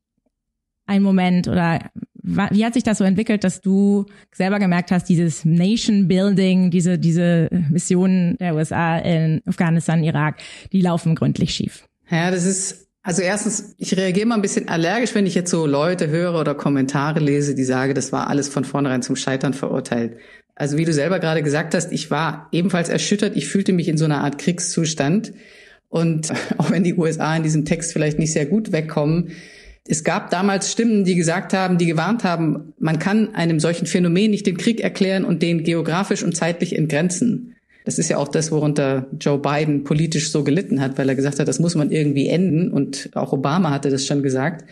ein 0.86 1.04
Moment 1.04 1.48
oder 1.48 1.80
wie 2.24 2.66
hat 2.66 2.74
sich 2.74 2.84
das 2.84 3.00
so 3.00 3.04
entwickelt, 3.04 3.44
dass 3.44 3.60
du 3.60 4.06
selber 4.34 4.60
gemerkt 4.60 4.92
hast, 4.92 5.10
dieses 5.10 5.44
Nation 5.44 6.08
Building, 6.08 6.72
diese, 6.72 6.98
diese 6.98 7.50
Missionen 7.70 8.38
der 8.38 8.56
USA 8.56 8.98
in 8.98 9.42
Afghanistan, 9.46 10.04
Irak, 10.04 10.38
die 10.72 10.80
laufen 10.82 11.16
gründlich 11.16 11.54
schief? 11.54 11.86
Ja, 12.10 12.32
das 12.32 12.46
ist 12.46 12.84
also 13.06 13.22
erstens, 13.22 13.76
ich 13.78 13.98
reagiere 13.98 14.26
mal 14.26 14.36
ein 14.36 14.42
bisschen 14.42 14.70
allergisch, 14.70 15.14
wenn 15.14 15.26
ich 15.26 15.36
jetzt 15.36 15.52
so 15.52 15.66
Leute 15.66 16.08
höre 16.08 16.40
oder 16.40 16.56
Kommentare 16.56 17.20
lese, 17.20 17.54
die 17.54 17.66
sagen, 17.66 17.94
das 17.94 18.14
war 18.14 18.28
alles 18.28 18.48
von 18.48 18.64
vornherein 18.64 19.02
zum 19.02 19.18
Scheitern 19.18 19.54
verurteilt. 19.54 20.18
Also 20.56 20.78
wie 20.78 20.86
du 20.86 20.94
selber 20.94 21.20
gerade 21.20 21.42
gesagt 21.42 21.74
hast, 21.74 21.92
ich 21.92 22.12
war 22.12 22.48
ebenfalls 22.52 22.90
erschüttert. 22.90 23.36
Ich 23.36 23.48
fühlte 23.48 23.74
mich 23.74 23.88
in 23.88 23.98
so 23.98 24.06
einer 24.06 24.24
Art 24.24 24.38
Kriegszustand. 24.38 25.34
Und 25.90 26.32
auch 26.58 26.72
wenn 26.72 26.84
die 26.84 26.96
USA 26.96 27.36
in 27.36 27.44
diesem 27.44 27.66
Text 27.66 27.94
vielleicht 27.94 28.20
nicht 28.20 28.34
sehr 28.34 28.46
gut 28.46 28.72
wegkommen, 28.72 29.32
es 29.86 30.06
gab 30.06 30.30
damals 30.30 30.72
Stimmen, 30.72 31.04
die 31.04 31.16
gesagt 31.16 31.54
haben, 31.54 31.78
die 31.78 31.86
gewarnt 31.86 32.24
haben, 32.24 32.74
man 32.80 33.00
kann 33.00 33.36
einem 33.36 33.60
solchen 33.60 33.86
Phänomen 33.86 34.32
nicht 34.32 34.46
den 34.46 34.56
Krieg 34.56 34.80
erklären 34.80 35.26
und 35.26 35.42
den 35.42 35.64
geografisch 35.64 36.24
und 36.24 36.38
zeitlich 36.38 36.78
entgrenzen. 36.78 37.56
Das 37.84 38.00
ist 38.00 38.10
ja 38.10 38.18
auch 38.18 38.30
das, 38.30 38.50
worunter 38.50 39.08
Joe 39.20 39.40
Biden 39.40 39.84
politisch 39.84 40.32
so 40.32 40.46
gelitten 40.46 40.80
hat, 40.80 40.98
weil 40.98 41.10
er 41.10 41.16
gesagt 41.16 41.40
hat, 41.40 41.50
das 41.50 41.60
muss 41.60 41.76
man 41.76 41.92
irgendwie 41.92 42.30
enden. 42.30 42.72
Und 42.72 43.10
auch 43.14 43.34
Obama 43.34 43.72
hatte 43.72 43.90
das 43.90 44.06
schon 44.06 44.24
gesagt. 44.24 44.64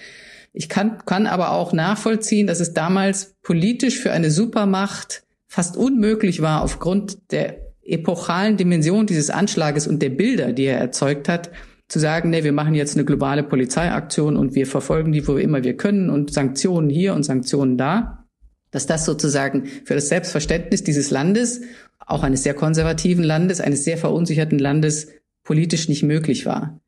Ich 0.54 0.70
kann, 0.70 1.00
kann 1.06 1.28
aber 1.28 1.52
auch 1.52 1.74
nachvollziehen, 1.74 2.48
dass 2.48 2.62
es 2.62 2.74
damals 2.74 3.36
politisch 3.42 4.00
für 4.00 4.14
eine 4.14 4.32
Supermacht 4.32 5.24
fast 5.52 5.76
unmöglich 5.76 6.42
war, 6.42 6.62
aufgrund 6.62 7.30
der 7.34 7.58
epochalen 7.84 8.56
Dimension 8.56 9.06
dieses 9.06 9.30
Anschlages 9.30 9.86
und 9.86 10.02
der 10.02 10.08
Bilder, 10.08 10.54
die 10.54 10.64
er 10.64 10.78
erzeugt 10.78 11.28
hat, 11.28 11.52
zu 11.90 12.00
sagen, 12.00 12.30
nee, 12.30 12.46
wir 12.46 12.54
machen 12.54 12.74
jetzt 12.74 12.96
eine 12.96 13.04
globale 13.04 13.44
Polizeiaktion 13.44 14.38
und 14.38 14.56
wir 14.56 14.66
verfolgen 14.66 15.12
die, 15.12 15.28
wo 15.28 15.36
immer 15.36 15.62
wir 15.62 15.76
können 15.76 16.10
und 16.10 16.32
Sanktionen 16.32 16.90
hier 16.90 17.14
und 17.14 17.24
Sanktionen 17.24 17.78
da, 17.78 18.26
dass 18.72 18.86
das 18.86 19.04
sozusagen 19.04 19.66
für 19.84 19.94
das 19.94 20.08
Selbstverständnis 20.08 20.86
dieses 20.86 21.12
Landes 21.12 21.60
auch 22.00 22.24
eines 22.24 22.44
sehr 22.44 22.54
konservativen 22.54 23.26
Landes, 23.26 23.60
eines 23.60 23.84
sehr 23.84 23.98
verunsicherten 23.98 24.58
Landes 24.58 25.10
politisch 25.44 25.90
nicht 25.90 26.04
möglich 26.04 26.46
war. 26.46 26.80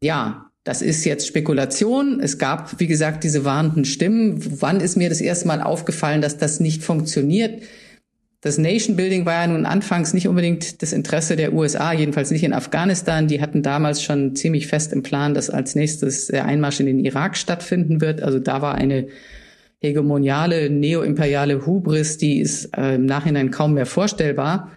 Ja, 0.00 0.52
das 0.62 0.80
ist 0.80 1.04
jetzt 1.04 1.26
Spekulation. 1.26 2.20
Es 2.20 2.38
gab, 2.38 2.78
wie 2.78 2.86
gesagt, 2.86 3.24
diese 3.24 3.44
warnenden 3.44 3.84
Stimmen. 3.84 4.60
Wann 4.60 4.78
ist 4.78 4.96
mir 4.96 5.08
das 5.08 5.20
erste 5.20 5.48
Mal 5.48 5.60
aufgefallen, 5.60 6.22
dass 6.22 6.38
das 6.38 6.60
nicht 6.60 6.84
funktioniert? 6.84 7.64
Das 8.42 8.58
Nation 8.58 8.96
Building 8.96 9.24
war 9.24 9.42
ja 9.42 9.46
nun 9.46 9.66
anfangs 9.66 10.12
nicht 10.12 10.28
unbedingt 10.28 10.82
das 10.82 10.92
Interesse 10.92 11.36
der 11.36 11.52
USA, 11.52 11.92
jedenfalls 11.92 12.30
nicht 12.30 12.44
in 12.44 12.52
Afghanistan. 12.52 13.28
Die 13.28 13.40
hatten 13.40 13.62
damals 13.62 14.02
schon 14.02 14.36
ziemlich 14.36 14.66
fest 14.66 14.92
im 14.92 15.02
Plan, 15.02 15.34
dass 15.34 15.50
als 15.50 15.74
nächstes 15.74 16.26
der 16.26 16.44
Einmarsch 16.44 16.80
in 16.80 16.86
den 16.86 16.98
Irak 16.98 17.36
stattfinden 17.36 18.00
wird. 18.00 18.22
Also 18.22 18.38
da 18.38 18.62
war 18.62 18.74
eine 18.74 19.08
hegemoniale, 19.80 20.70
neoimperiale 20.70 21.66
Hubris, 21.66 22.18
die 22.18 22.40
ist 22.40 22.76
äh, 22.76 22.94
im 22.94 23.06
Nachhinein 23.06 23.50
kaum 23.50 23.74
mehr 23.74 23.86
vorstellbar. 23.86 24.72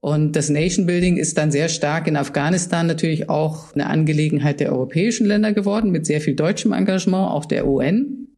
Und 0.00 0.36
das 0.36 0.48
Nation 0.48 0.86
Building 0.86 1.16
ist 1.16 1.38
dann 1.38 1.50
sehr 1.50 1.68
stark 1.68 2.06
in 2.06 2.16
Afghanistan 2.16 2.86
natürlich 2.86 3.28
auch 3.28 3.74
eine 3.74 3.86
Angelegenheit 3.86 4.60
der 4.60 4.72
europäischen 4.72 5.26
Länder 5.26 5.52
geworden, 5.52 5.90
mit 5.90 6.06
sehr 6.06 6.20
viel 6.20 6.36
deutschem 6.36 6.72
Engagement, 6.72 7.30
auch 7.30 7.46
der 7.46 7.66
UN. 7.66 8.28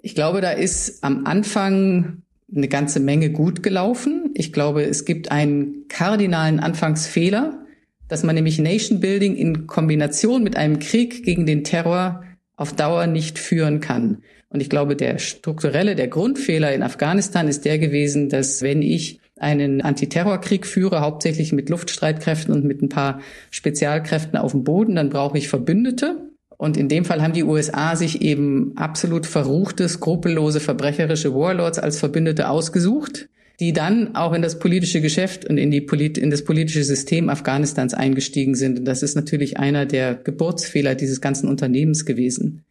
Ich 0.00 0.14
glaube, 0.14 0.40
da 0.40 0.50
ist 0.50 1.02
am 1.02 1.26
Anfang 1.26 2.22
eine 2.54 2.68
ganze 2.68 3.00
Menge 3.00 3.30
gut 3.30 3.62
gelaufen. 3.62 4.30
Ich 4.34 4.52
glaube, 4.52 4.82
es 4.82 5.04
gibt 5.04 5.30
einen 5.30 5.86
kardinalen 5.88 6.60
Anfangsfehler, 6.60 7.64
dass 8.08 8.24
man 8.24 8.34
nämlich 8.34 8.58
Nation 8.58 9.00
Building 9.00 9.36
in 9.36 9.66
Kombination 9.66 10.42
mit 10.42 10.56
einem 10.56 10.78
Krieg 10.78 11.24
gegen 11.24 11.44
den 11.44 11.64
Terror 11.64 12.24
auf 12.56 12.72
Dauer 12.74 13.06
nicht 13.06 13.38
führen 13.38 13.80
kann. 13.80 14.22
Und 14.48 14.60
ich 14.60 14.70
glaube, 14.70 14.96
der 14.96 15.18
strukturelle, 15.18 15.94
der 15.94 16.08
Grundfehler 16.08 16.72
in 16.72 16.82
Afghanistan 16.82 17.48
ist 17.48 17.66
der 17.66 17.78
gewesen, 17.78 18.30
dass 18.30 18.62
wenn 18.62 18.80
ich 18.80 19.20
einen 19.36 19.82
Antiterrorkrieg 19.82 20.66
führe, 20.66 21.00
hauptsächlich 21.00 21.52
mit 21.52 21.68
Luftstreitkräften 21.68 22.52
und 22.52 22.64
mit 22.64 22.82
ein 22.82 22.88
paar 22.88 23.20
Spezialkräften 23.50 24.38
auf 24.38 24.52
dem 24.52 24.64
Boden, 24.64 24.96
dann 24.96 25.10
brauche 25.10 25.38
ich 25.38 25.48
Verbündete. 25.48 26.27
Und 26.58 26.76
in 26.76 26.88
dem 26.88 27.04
Fall 27.04 27.22
haben 27.22 27.32
die 27.32 27.44
USA 27.44 27.94
sich 27.94 28.20
eben 28.20 28.72
absolut 28.76 29.26
verruchte, 29.26 29.88
skrupellose, 29.88 30.58
verbrecherische 30.58 31.32
Warlords 31.32 31.78
als 31.78 32.00
Verbündete 32.00 32.50
ausgesucht, 32.50 33.28
die 33.60 33.72
dann 33.72 34.16
auch 34.16 34.32
in 34.32 34.42
das 34.42 34.58
politische 34.58 35.00
Geschäft 35.00 35.44
und 35.44 35.56
in, 35.56 35.70
die 35.70 35.80
Polit 35.80 36.18
in 36.18 36.30
das 36.30 36.42
politische 36.42 36.82
System 36.82 37.28
Afghanistans 37.28 37.94
eingestiegen 37.94 38.56
sind. 38.56 38.80
Und 38.80 38.84
das 38.86 39.04
ist 39.04 39.14
natürlich 39.14 39.58
einer 39.58 39.86
der 39.86 40.16
Geburtsfehler 40.16 40.96
dieses 40.96 41.20
ganzen 41.20 41.48
Unternehmens 41.48 42.04
gewesen. 42.04 42.64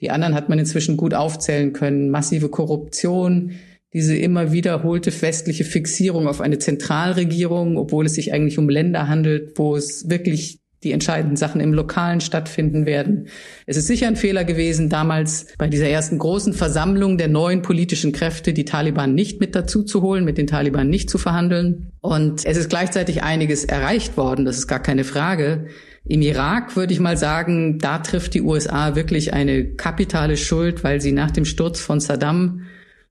Die 0.00 0.10
anderen 0.10 0.34
hat 0.34 0.48
man 0.48 0.58
inzwischen 0.58 0.96
gut 0.96 1.14
aufzählen 1.14 1.72
können. 1.72 2.10
Massive 2.10 2.48
Korruption, 2.48 3.52
diese 3.92 4.16
immer 4.16 4.52
wiederholte 4.52 5.12
westliche 5.22 5.64
Fixierung 5.64 6.26
auf 6.26 6.40
eine 6.40 6.58
Zentralregierung, 6.58 7.76
obwohl 7.76 8.06
es 8.06 8.14
sich 8.14 8.32
eigentlich 8.32 8.58
um 8.58 8.68
Länder 8.68 9.06
handelt, 9.06 9.52
wo 9.56 9.76
es 9.76 10.10
wirklich 10.10 10.58
die 10.84 10.92
entscheidenden 10.92 11.36
Sachen 11.36 11.60
im 11.60 11.74
Lokalen 11.74 12.20
stattfinden 12.20 12.86
werden. 12.86 13.28
Es 13.66 13.76
ist 13.76 13.88
sicher 13.88 14.06
ein 14.06 14.16
Fehler 14.16 14.44
gewesen, 14.44 14.88
damals 14.88 15.46
bei 15.58 15.66
dieser 15.66 15.88
ersten 15.88 16.18
großen 16.18 16.52
Versammlung 16.52 17.18
der 17.18 17.28
neuen 17.28 17.62
politischen 17.62 18.12
Kräfte 18.12 18.52
die 18.52 18.64
Taliban 18.64 19.14
nicht 19.14 19.40
mit 19.40 19.56
dazu 19.56 19.82
zu 19.82 20.02
holen, 20.02 20.24
mit 20.24 20.38
den 20.38 20.46
Taliban 20.46 20.88
nicht 20.88 21.10
zu 21.10 21.18
verhandeln. 21.18 21.90
Und 22.00 22.46
es 22.46 22.56
ist 22.56 22.70
gleichzeitig 22.70 23.24
einiges 23.24 23.64
erreicht 23.64 24.16
worden, 24.16 24.44
das 24.44 24.58
ist 24.58 24.68
gar 24.68 24.82
keine 24.82 25.04
Frage. 25.04 25.66
Im 26.04 26.22
Irak 26.22 26.76
würde 26.76 26.92
ich 26.92 27.00
mal 27.00 27.16
sagen, 27.16 27.78
da 27.78 27.98
trifft 27.98 28.34
die 28.34 28.42
USA 28.42 28.94
wirklich 28.94 29.34
eine 29.34 29.64
kapitale 29.64 30.36
Schuld, 30.36 30.84
weil 30.84 31.00
sie 31.00 31.12
nach 31.12 31.32
dem 31.32 31.44
Sturz 31.44 31.80
von 31.80 32.00
Saddam 32.00 32.62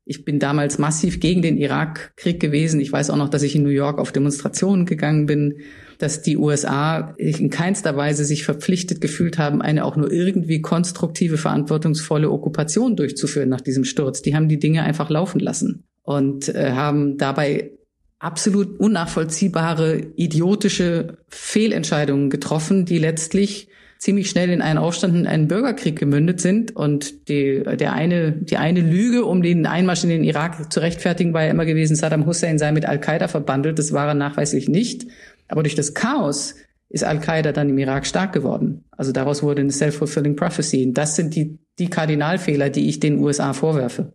ich 0.08 0.24
bin 0.24 0.40
damals 0.40 0.78
massiv 0.78 1.20
gegen 1.20 1.42
den 1.42 1.58
Irakkrieg 1.58 2.40
gewesen. 2.40 2.80
Ich 2.80 2.92
weiß 2.92 3.10
auch 3.10 3.18
noch, 3.18 3.30
dass 3.30 3.44
ich 3.44 3.56
in 3.56 3.64
New 3.64 3.70
York 3.70 4.00
auf 4.00 4.14
Demonstrationen 4.14 4.86
gegangen 4.86 5.26
bin, 5.26 5.60
dass 5.98 6.22
die 6.22 6.38
USA 6.38 7.14
in 7.18 7.50
keinster 7.50 7.98
Weise 7.98 8.24
sich 8.24 8.46
verpflichtet 8.46 9.02
gefühlt 9.02 9.38
haben, 9.38 9.62
eine 9.62 9.84
auch 9.84 9.98
nur 9.98 10.12
irgendwie 10.12 10.62
konstruktive, 10.62 11.38
verantwortungsvolle 11.38 12.32
Okkupation 12.32 12.96
durchzuführen 12.96 13.50
nach 13.50 13.62
diesem 13.62 13.84
Sturz. 13.84 14.22
Die 14.22 14.34
haben 14.34 14.48
die 14.48 14.60
Dinge 14.60 14.84
einfach 14.84 15.10
laufen 15.10 15.40
lassen 15.40 15.84
und 16.04 16.48
äh, 16.50 16.72
haben 16.72 17.18
dabei 17.18 17.72
absolut 18.20 18.80
unnachvollziehbare, 18.80 20.02
idiotische 20.16 21.18
Fehlentscheidungen 21.28 22.30
getroffen, 22.30 22.86
die 22.86 22.98
letztlich 22.98 23.67
ziemlich 23.98 24.30
schnell 24.30 24.50
in 24.50 24.62
einen 24.62 24.78
Aufstand, 24.78 25.16
in 25.16 25.28
einen 25.28 25.48
Bürgerkrieg 25.48 25.98
gemündet 25.98 26.42
sind. 26.42 26.76
Und 26.76 27.30
die, 27.30 27.64
der 27.64 27.94
eine, 27.94 28.32
die 28.32 28.58
eine 28.58 28.82
Lüge, 28.82 29.26
um 29.26 29.42
den 29.42 29.66
Einmarsch 29.66 30.04
in 30.04 30.10
den 30.10 30.24
Irak 30.24 30.72
zu 30.72 30.80
rechtfertigen, 30.80 31.34
war 31.34 31.44
ja 31.44 31.52
immer 31.52 31.66
gewesen, 31.66 31.96
Saddam 31.96 32.26
Hussein 32.26 32.60
sei 32.60 32.72
mit 32.72 32.86
Al-Qaida 32.86 33.28
verbandelt. 33.28 33.80
Das 33.80 33.94
war 33.94 34.08
er 34.08 34.14
nachweislich 34.14 34.70
nicht. 34.70 35.08
Aber 35.48 35.64
durch 35.64 35.76
das 35.76 35.94
Chaos 35.94 36.56
ist 36.90 37.04
Al-Qaida 37.04 37.52
dann 37.52 37.70
im 37.70 37.78
Irak 37.78 38.06
stark 38.06 38.34
geworden. 38.34 38.86
Also 38.92 39.12
daraus 39.12 39.44
wurde 39.44 39.62
eine 39.62 39.72
self-fulfilling 39.72 40.36
prophecy. 40.36 40.86
Und 40.86 40.94
das 40.94 41.16
sind 41.16 41.36
die, 41.36 41.58
die 41.80 41.90
Kardinalfehler, 41.90 42.70
die 42.70 42.90
ich 42.90 43.00
den 43.00 43.20
USA 43.20 43.54
vorwerfe. 43.54 44.14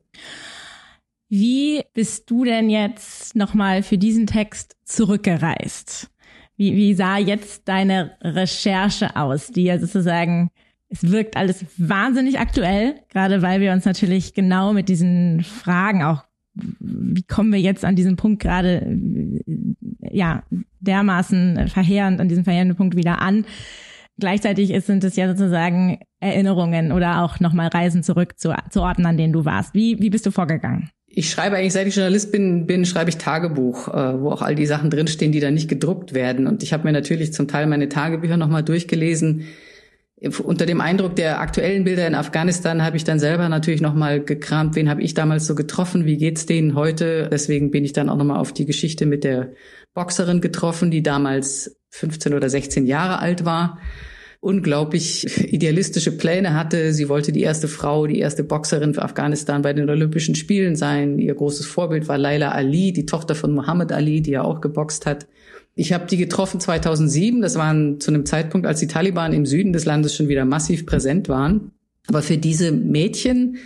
Wie 1.29 1.83
bist 1.95 2.31
du 2.31 2.45
denn 2.45 2.69
jetzt 2.69 3.35
nochmal 3.35 3.83
für 3.83 3.97
diesen 3.97 4.27
Text 4.27 4.77
zurückgereist? 4.85 6.12
Wie, 6.63 6.77
wie 6.77 6.95
sah 6.95 7.19
jetzt 7.19 7.67
deine 7.67 8.13
Recherche 8.23 9.17
aus, 9.17 9.49
die 9.49 9.65
ja 9.65 9.81
sozusagen, 9.81 10.53
es 10.89 11.11
wirkt 11.11 11.37
alles 11.37 11.65
wahnsinnig 11.77 12.39
aktuell, 12.39 12.95
gerade 13.09 13.43
weil 13.43 13.61
wir 13.61 13.73
uns 13.73 13.85
natürlich 13.85 14.33
genau 14.33 14.73
mit 14.73 14.89
diesen 14.89 15.43
Fragen 15.43 16.05
auch, 16.05 16.23
wie 16.55 17.25
kommen 17.25 17.53
wir 17.53 17.59
jetzt 17.59 17.85
an 17.85 17.97
diesen 17.97 18.15
Punkt 18.15 18.41
gerade, 18.41 18.97
ja, 20.09 20.45
dermaßen 20.79 21.67
verheerend, 21.67 22.21
an 22.21 22.29
diesem 22.29 22.45
verheerenden 22.45 22.77
Punkt 22.77 22.95
wieder 22.95 23.21
an. 23.21 23.45
Gleichzeitig 24.21 24.73
sind 24.85 25.03
es 25.03 25.17
ja 25.17 25.27
sozusagen 25.27 25.99
Erinnerungen 26.21 26.93
oder 26.93 27.25
auch 27.25 27.41
nochmal 27.41 27.71
Reisen 27.75 28.05
zurück 28.05 28.39
zu, 28.39 28.55
zu 28.71 28.83
Orten, 28.83 29.05
an 29.05 29.17
denen 29.17 29.33
du 29.33 29.45
warst. 29.45 29.75
Wie, 29.75 29.99
wie 29.99 30.11
bist 30.11 30.27
du 30.27 30.31
vorgegangen? 30.31 30.91
Ich 31.15 31.31
schreibe 31.31 31.57
eigentlich, 31.57 31.75
seit 31.75 31.87
ich 31.87 31.95
Journalist 31.95 32.33
bin, 32.33 32.67
bin 32.67 32.87
schreibe 32.87 33.11
ich 33.11 33.19
Tagebuch, 33.19 33.89
äh, 33.89 34.21
wo 34.21 34.31
auch 34.31 34.41
all 34.41 34.55
die 34.55 34.67
Sachen 34.67 34.89
drinstehen, 34.89 35.31
die 35.31 35.41
da 35.41 35.51
nicht 35.51 35.69
gedruckt 35.69 36.15
werden. 36.15 36.47
Und 36.47 36.63
ich 36.63 36.73
habe 36.73 36.85
mir 36.85 36.93
natürlich 36.93 37.35
zum 37.35 37.49
Teil 37.49 37.67
meine 37.67 37.91
Tagebücher 37.91 38.39
nochmal 38.39 38.63
durchgelesen. 38.63 39.47
Unter 40.45 40.67
dem 40.67 40.81
Eindruck 40.81 41.17
der 41.17 41.41
aktuellen 41.41 41.85
Bilder 41.85 42.07
in 42.07 42.15
Afghanistan 42.15 42.83
habe 42.83 42.97
ich 42.97 43.05
dann 43.05 43.19
selber 43.19 43.49
natürlich 43.49 43.81
nochmal 43.81 44.21
gekramt, 44.21 44.77
wen 44.77 44.89
habe 44.89 45.03
ich 45.03 45.15
damals 45.15 45.47
so 45.47 45.57
getroffen, 45.57 46.07
wie 46.07 46.17
geht's 46.17 46.47
denen 46.47 46.77
heute. 46.77 47.29
Deswegen 47.31 47.73
bin 47.73 47.85
ich 47.85 47.93
dann 47.93 48.09
auch 48.09 48.17
nochmal 48.17 48.39
auf 48.39 48.53
die 48.53 48.65
Geschichte 48.65 49.05
mit 49.05 49.25
der 49.25 49.53
Boxerin 49.95 50.41
getroffen, 50.41 50.93
die 50.93 51.03
damals 51.03 51.77
15 51.91 52.35
oder 52.35 52.49
16 52.49 52.87
Jahre 52.87 53.19
alt 53.19 53.45
war 53.45 53.79
unglaublich 54.43 55.53
idealistische 55.53 56.11
Pläne 56.11 56.55
hatte. 56.55 56.93
Sie 56.93 57.09
wollte 57.09 57.31
die 57.31 57.43
erste 57.43 57.69
Frau, 57.69 58.09
die 58.09 58.19
erste 58.19 58.43
Boxerin 58.43 58.93
für 58.93 59.03
Afghanistan 59.03 59.63
bei 59.63 59.73
den 59.73 59.89
Olympischen 59.89 60.35
Spielen 60.35 60.75
sein. 60.75 61.21
Ihr 61.21 61.35
großes 61.35 61.65
Vorbild 61.65 62.09
war 62.09 62.19
Laila 62.19 62.51
Ali, 62.51 62.93
die 62.93 63.07
Tochter 63.07 63.37
von 63.37 63.55
Muhammad 63.55 63.93
Ali, 63.93 64.21
die 64.21 64.33
ja 64.33 64.43
auch 64.43 64.61
geboxt 64.61 65.07
hat. 65.07 65.29
Ich 65.77 65.93
habe 65.93 66.07
die 66.07 66.17
getroffen 66.17 66.59
2007. 66.59 67.41
Das 67.41 67.55
waren 67.55 68.01
zu 68.01 68.11
einem 68.11 68.27
Zeitpunkt, 68.27 68.67
als 68.67 68.81
die 68.81 68.89
Taliban 68.89 69.33
im 69.33 69.47
Süden 69.47 69.73
des 69.73 69.85
Landes 69.85 70.17
schon 70.17 70.27
wieder 70.27 70.45
massiv 70.45 70.87
präsent 70.87 71.29
waren. 71.29 71.71
Aber 72.09 72.21
für 72.21 72.37
diese 72.37 72.73
Mädchen 72.73 73.59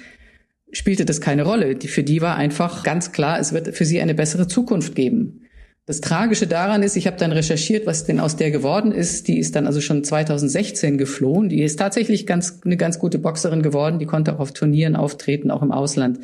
spielte 0.72 1.06
das 1.06 1.22
keine 1.22 1.44
Rolle. 1.44 1.78
Für 1.80 2.02
die 2.02 2.20
war 2.20 2.36
einfach 2.36 2.82
ganz 2.82 3.12
klar, 3.12 3.40
es 3.40 3.54
wird 3.54 3.74
für 3.74 3.86
sie 3.86 4.02
eine 4.02 4.14
bessere 4.14 4.46
Zukunft 4.46 4.94
geben. 4.94 5.45
Das 5.86 6.00
Tragische 6.00 6.48
daran 6.48 6.82
ist, 6.82 6.96
ich 6.96 7.06
habe 7.06 7.16
dann 7.16 7.30
recherchiert, 7.30 7.86
was 7.86 8.04
denn 8.04 8.18
aus 8.18 8.34
der 8.34 8.50
geworden 8.50 8.90
ist. 8.90 9.28
Die 9.28 9.38
ist 9.38 9.54
dann 9.54 9.68
also 9.68 9.80
schon 9.80 10.02
2016 10.02 10.98
geflohen. 10.98 11.48
Die 11.48 11.62
ist 11.62 11.78
tatsächlich 11.78 12.26
ganz, 12.26 12.60
eine 12.64 12.76
ganz 12.76 12.98
gute 12.98 13.20
Boxerin 13.20 13.62
geworden. 13.62 14.00
Die 14.00 14.06
konnte 14.06 14.34
auch 14.34 14.40
auf 14.40 14.52
Turnieren 14.52 14.96
auftreten, 14.96 15.52
auch 15.52 15.62
im 15.62 15.70
Ausland. 15.70 16.18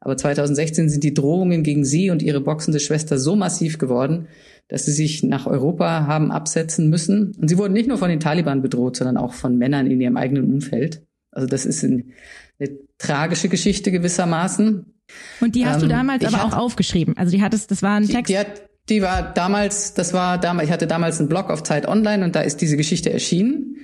Aber 0.00 0.18
2016 0.18 0.90
sind 0.90 1.02
die 1.04 1.14
Drohungen 1.14 1.62
gegen 1.62 1.86
sie 1.86 2.10
und 2.10 2.22
ihre 2.22 2.42
boxende 2.42 2.80
Schwester 2.80 3.18
so 3.18 3.34
massiv 3.34 3.78
geworden, 3.78 4.28
dass 4.68 4.84
sie 4.84 4.92
sich 4.92 5.22
nach 5.22 5.46
Europa 5.46 6.06
haben 6.06 6.30
absetzen 6.30 6.90
müssen. 6.90 7.34
Und 7.40 7.48
sie 7.48 7.56
wurden 7.56 7.72
nicht 7.72 7.88
nur 7.88 7.96
von 7.96 8.10
den 8.10 8.20
Taliban 8.20 8.60
bedroht, 8.60 8.96
sondern 8.96 9.16
auch 9.16 9.32
von 9.32 9.56
Männern 9.56 9.86
in 9.86 10.02
ihrem 10.02 10.18
eigenen 10.18 10.44
Umfeld. 10.52 11.02
Also 11.32 11.48
das 11.48 11.64
ist 11.64 11.82
eine, 11.82 12.04
eine 12.60 12.78
tragische 12.98 13.48
Geschichte 13.48 13.90
gewissermaßen. 13.90 14.84
Und 15.40 15.54
die 15.54 15.64
hast 15.64 15.76
ähm, 15.76 15.88
du 15.88 15.94
damals 15.94 16.24
aber 16.26 16.44
auch 16.44 16.56
aufgeschrieben. 16.56 17.16
Also 17.16 17.34
die 17.34 17.42
hattest, 17.42 17.70
das 17.70 17.82
war 17.82 17.96
ein 17.96 18.06
Text. 18.06 18.28
Die, 18.28 18.34
die 18.34 18.38
hat, 18.38 18.68
die 18.88 19.02
war 19.02 19.34
damals, 19.34 19.94
das 19.94 20.12
war 20.12 20.38
damals, 20.38 20.68
ich 20.68 20.72
hatte 20.72 20.86
damals 20.86 21.18
einen 21.18 21.28
Blog 21.28 21.50
auf 21.50 21.62
Zeit 21.62 21.86
Online 21.86 22.24
und 22.24 22.34
da 22.34 22.40
ist 22.40 22.60
diese 22.60 22.76
Geschichte 22.76 23.12
erschienen. 23.12 23.76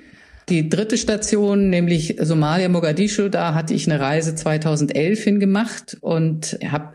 Die 0.48 0.68
dritte 0.68 0.98
Station, 0.98 1.70
nämlich 1.70 2.16
Somalia, 2.20 2.68
Mogadischu, 2.68 3.28
da 3.28 3.54
hatte 3.54 3.72
ich 3.72 3.90
eine 3.90 4.00
Reise 4.00 4.34
2011 4.34 5.22
hingemacht 5.22 5.96
und 6.00 6.58
habe 6.70 6.94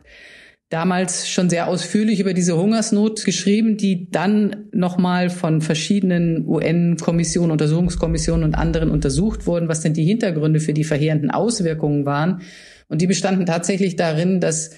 damals 0.70 1.28
schon 1.28 1.50
sehr 1.50 1.68
ausführlich 1.68 2.20
über 2.20 2.36
diese 2.36 2.56
Hungersnot 2.56 3.26
geschrieben, 3.26 3.76
die 3.76 4.10
dann 4.12 4.68
nochmal 4.72 5.32
von 5.32 5.62
verschiedenen 5.62 6.48
UN-Kommissionen, 6.48 7.52
Untersuchungskommissionen 7.52 8.44
und 8.44 8.56
anderen 8.56 8.92
untersucht 8.92 9.48
wurden, 9.48 9.68
was 9.68 9.82
denn 9.82 9.96
die 9.96 10.06
Hintergründe 10.06 10.60
für 10.60 10.74
die 10.74 10.84
verheerenden 10.84 11.32
Auswirkungen 11.32 12.06
waren. 12.06 12.42
Und 12.88 13.02
die 13.02 13.08
bestanden 13.08 13.48
tatsächlich 13.48 13.96
darin, 13.96 14.40
dass 14.40 14.72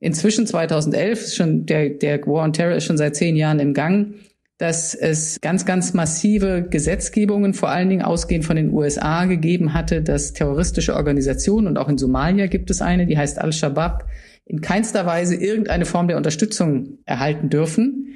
Inzwischen 0.00 0.46
2011 0.46 1.20
ist 1.22 1.36
schon 1.36 1.66
der, 1.66 1.90
der 1.90 2.20
War 2.26 2.44
on 2.44 2.52
Terror 2.52 2.76
ist 2.76 2.84
schon 2.84 2.98
seit 2.98 3.16
zehn 3.16 3.36
Jahren 3.36 3.60
im 3.60 3.74
Gang. 3.74 4.14
dass 4.58 4.94
es 4.94 5.40
ganz, 5.42 5.66
ganz 5.66 5.92
massive 5.92 6.66
Gesetzgebungen, 6.68 7.52
vor 7.52 7.68
allen 7.68 7.90
Dingen 7.90 8.02
ausgehend 8.02 8.44
von 8.44 8.56
den 8.56 8.72
USA, 8.72 9.26
gegeben 9.26 9.74
hatte, 9.74 10.02
dass 10.02 10.32
terroristische 10.32 10.94
Organisationen, 10.94 11.66
und 11.66 11.76
auch 11.76 11.88
in 11.88 11.98
Somalia 11.98 12.46
gibt 12.46 12.70
es 12.70 12.80
eine, 12.80 13.06
die 13.06 13.18
heißt 13.18 13.38
Al-Shabaab, 13.38 14.06
in 14.46 14.60
keinster 14.60 15.04
Weise 15.04 15.34
irgendeine 15.34 15.84
Form 15.84 16.08
der 16.08 16.16
Unterstützung 16.16 16.98
erhalten 17.04 17.50
dürfen. 17.50 18.14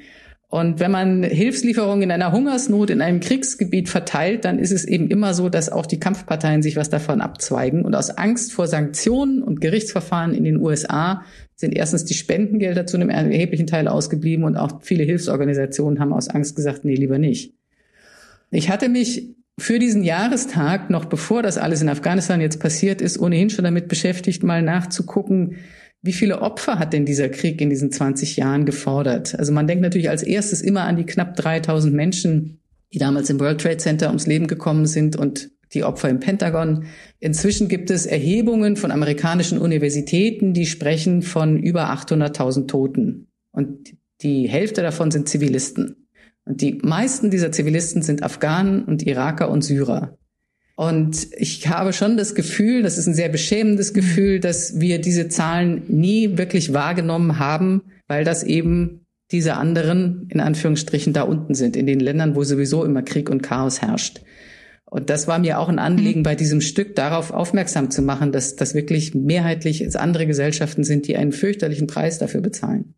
Und 0.51 0.81
wenn 0.81 0.91
man 0.91 1.23
Hilfslieferungen 1.23 2.03
in 2.03 2.11
einer 2.11 2.33
Hungersnot 2.33 2.89
in 2.89 3.01
einem 3.01 3.21
Kriegsgebiet 3.21 3.87
verteilt, 3.87 4.43
dann 4.43 4.59
ist 4.59 4.71
es 4.71 4.83
eben 4.83 5.07
immer 5.07 5.33
so, 5.33 5.47
dass 5.47 5.69
auch 5.69 5.85
die 5.85 5.97
Kampfparteien 5.97 6.61
sich 6.61 6.75
was 6.75 6.89
davon 6.89 7.21
abzweigen. 7.21 7.85
Und 7.85 7.95
aus 7.95 8.09
Angst 8.09 8.51
vor 8.51 8.67
Sanktionen 8.67 9.41
und 9.41 9.61
Gerichtsverfahren 9.61 10.33
in 10.33 10.43
den 10.43 10.57
USA 10.57 11.23
sind 11.55 11.73
erstens 11.73 12.03
die 12.03 12.15
Spendengelder 12.15 12.85
zu 12.85 12.97
einem 12.97 13.09
erheblichen 13.09 13.65
Teil 13.65 13.87
ausgeblieben 13.87 14.43
und 14.43 14.57
auch 14.57 14.81
viele 14.81 15.05
Hilfsorganisationen 15.05 16.01
haben 16.01 16.11
aus 16.11 16.27
Angst 16.27 16.57
gesagt, 16.57 16.83
nee, 16.83 16.95
lieber 16.95 17.17
nicht. 17.17 17.53
Ich 18.49 18.69
hatte 18.69 18.89
mich 18.89 19.29
für 19.57 19.79
diesen 19.79 20.03
Jahrestag, 20.03 20.89
noch 20.89 21.05
bevor 21.05 21.43
das 21.43 21.57
alles 21.57 21.81
in 21.81 21.87
Afghanistan 21.87 22.41
jetzt 22.41 22.59
passiert 22.59 22.99
ist, 22.99 23.17
ohnehin 23.17 23.49
schon 23.49 23.63
damit 23.63 23.87
beschäftigt, 23.87 24.43
mal 24.43 24.61
nachzugucken, 24.61 25.55
wie 26.01 26.13
viele 26.13 26.41
Opfer 26.41 26.79
hat 26.79 26.93
denn 26.93 27.05
dieser 27.05 27.29
Krieg 27.29 27.61
in 27.61 27.69
diesen 27.69 27.91
20 27.91 28.35
Jahren 28.37 28.65
gefordert? 28.65 29.37
Also 29.37 29.51
man 29.51 29.67
denkt 29.67 29.83
natürlich 29.83 30.09
als 30.09 30.23
erstes 30.23 30.61
immer 30.61 30.83
an 30.85 30.97
die 30.97 31.05
knapp 31.05 31.35
3000 31.35 31.93
Menschen, 31.93 32.59
die 32.93 32.99
damals 32.99 33.29
im 33.29 33.39
World 33.39 33.61
Trade 33.61 33.77
Center 33.77 34.07
ums 34.07 34.25
Leben 34.25 34.47
gekommen 34.47 34.87
sind 34.87 35.15
und 35.15 35.51
die 35.73 35.83
Opfer 35.83 36.09
im 36.09 36.19
Pentagon. 36.19 36.85
Inzwischen 37.19 37.67
gibt 37.67 37.91
es 37.91 38.05
Erhebungen 38.05 38.75
von 38.75 38.91
amerikanischen 38.91 39.57
Universitäten, 39.57 40.53
die 40.53 40.65
sprechen 40.65 41.21
von 41.21 41.57
über 41.57 41.91
800.000 41.93 42.67
Toten. 42.67 43.27
Und 43.51 43.93
die 44.21 44.49
Hälfte 44.49 44.81
davon 44.81 45.11
sind 45.11 45.29
Zivilisten. 45.29 46.07
Und 46.45 46.61
die 46.61 46.79
meisten 46.81 47.29
dieser 47.29 47.51
Zivilisten 47.51 48.01
sind 48.01 48.23
Afghanen 48.23 48.83
und 48.83 49.05
Iraker 49.05 49.49
und 49.49 49.61
Syrer. 49.61 50.17
Und 50.75 51.27
ich 51.37 51.67
habe 51.67 51.93
schon 51.93 52.17
das 52.17 52.33
Gefühl, 52.33 52.81
das 52.81 52.97
ist 52.97 53.07
ein 53.07 53.13
sehr 53.13 53.29
beschämendes 53.29 53.91
mhm. 53.91 53.95
Gefühl, 53.95 54.39
dass 54.39 54.79
wir 54.79 54.99
diese 54.99 55.29
Zahlen 55.29 55.83
nie 55.87 56.37
wirklich 56.37 56.73
wahrgenommen 56.73 57.39
haben, 57.39 57.83
weil 58.07 58.23
das 58.23 58.43
eben 58.43 59.05
diese 59.31 59.55
anderen, 59.55 60.27
in 60.29 60.39
Anführungsstrichen, 60.39 61.13
da 61.13 61.23
unten 61.23 61.55
sind, 61.55 61.75
in 61.75 61.85
den 61.85 61.99
Ländern, 61.99 62.35
wo 62.35 62.43
sowieso 62.43 62.83
immer 62.83 63.01
Krieg 63.01 63.29
und 63.29 63.41
Chaos 63.41 63.81
herrscht. 63.81 64.21
Und 64.85 65.09
das 65.09 65.25
war 65.25 65.39
mir 65.39 65.59
auch 65.59 65.69
ein 65.69 65.79
Anliegen 65.79 66.19
mhm. 66.19 66.23
bei 66.23 66.35
diesem 66.35 66.59
Stück, 66.59 66.95
darauf 66.95 67.31
aufmerksam 67.31 67.91
zu 67.91 68.01
machen, 68.01 68.33
dass 68.33 68.57
das 68.57 68.73
wirklich 68.73 69.15
mehrheitlich 69.15 69.79
es 69.79 69.95
andere 69.95 70.27
Gesellschaften 70.27 70.83
sind, 70.83 71.07
die 71.07 71.15
einen 71.15 71.31
fürchterlichen 71.31 71.87
Preis 71.87 72.19
dafür 72.19 72.41
bezahlen. 72.41 72.93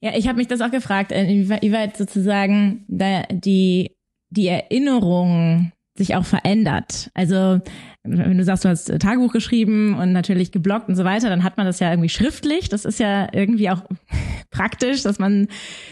Ja, 0.00 0.12
ich 0.16 0.26
habe 0.26 0.38
mich 0.38 0.46
das 0.46 0.60
auch 0.60 0.70
gefragt, 0.70 1.12
inwieweit 1.12 1.96
sozusagen 1.96 2.84
die, 2.88 3.90
die 4.30 4.46
Erinnerung 4.46 5.72
sich 5.98 6.14
auch 6.16 6.24
verändert. 6.24 7.10
Also 7.12 7.60
wenn 8.04 8.38
du 8.38 8.44
sagst, 8.44 8.64
du 8.64 8.70
hast 8.70 8.86
Tagebuch 8.86 9.32
geschrieben 9.32 9.94
und 9.98 10.12
natürlich 10.12 10.52
geblockt 10.52 10.88
und 10.88 10.96
so 10.96 11.04
weiter, 11.04 11.28
dann 11.28 11.44
hat 11.44 11.56
man 11.56 11.66
das 11.66 11.80
ja 11.80 11.90
irgendwie 11.90 12.08
schriftlich. 12.08 12.68
Das 12.68 12.84
ist 12.84 12.98
ja 12.98 13.28
irgendwie 13.32 13.68
auch 13.70 13.82
praktisch, 14.50 15.02
dass 15.02 15.18
man 15.18 15.48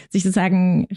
sich 0.09 0.23
sozusagen 0.23 0.87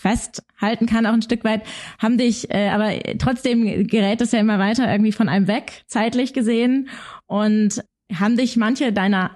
festhalten 0.00 0.86
kann, 0.86 1.06
auch 1.06 1.12
ein 1.12 1.22
Stück 1.22 1.44
weit, 1.44 1.62
haben 1.98 2.16
dich, 2.16 2.50
äh, 2.50 2.70
aber 2.70 2.92
trotzdem 3.18 3.86
gerät 3.86 4.20
es 4.22 4.32
ja 4.32 4.40
immer 4.40 4.58
weiter 4.58 4.90
irgendwie 4.90 5.12
von 5.12 5.28
einem 5.28 5.46
weg, 5.46 5.82
zeitlich 5.86 6.32
gesehen. 6.32 6.88
Und 7.26 7.84
haben 8.12 8.36
dich 8.36 8.56
manche 8.56 8.92
deiner, 8.92 9.32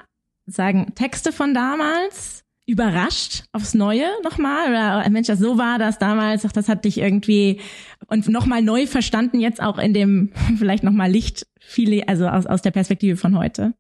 sagen, 0.47 0.95
Texte 0.95 1.33
von 1.33 1.55
damals 1.55 2.44
überrascht 2.67 3.45
aufs 3.53 3.75
Neue 3.75 4.07
nochmal? 4.23 4.69
Oder 4.69 5.11
Mensch, 5.11 5.27
das 5.27 5.39
so 5.39 5.59
war 5.59 5.79
das 5.79 5.99
damals, 5.99 6.45
ach, 6.45 6.53
das 6.53 6.69
hat 6.69 6.85
dich 6.85 6.99
irgendwie 6.99 7.61
und 8.07 8.29
nochmal 8.29 8.63
neu 8.63 8.87
verstanden, 8.87 9.41
jetzt 9.41 9.63
auch 9.63 9.79
in 9.79 9.95
dem 9.95 10.33
vielleicht 10.59 10.85
nochmal 10.85 11.11
Licht, 11.11 11.47
viele, 11.61 12.09
also 12.09 12.27
aus, 12.27 12.47
aus 12.47 12.63
der 12.63 12.71
Perspektive 12.71 13.17
von 13.17 13.39
heute? 13.39 13.75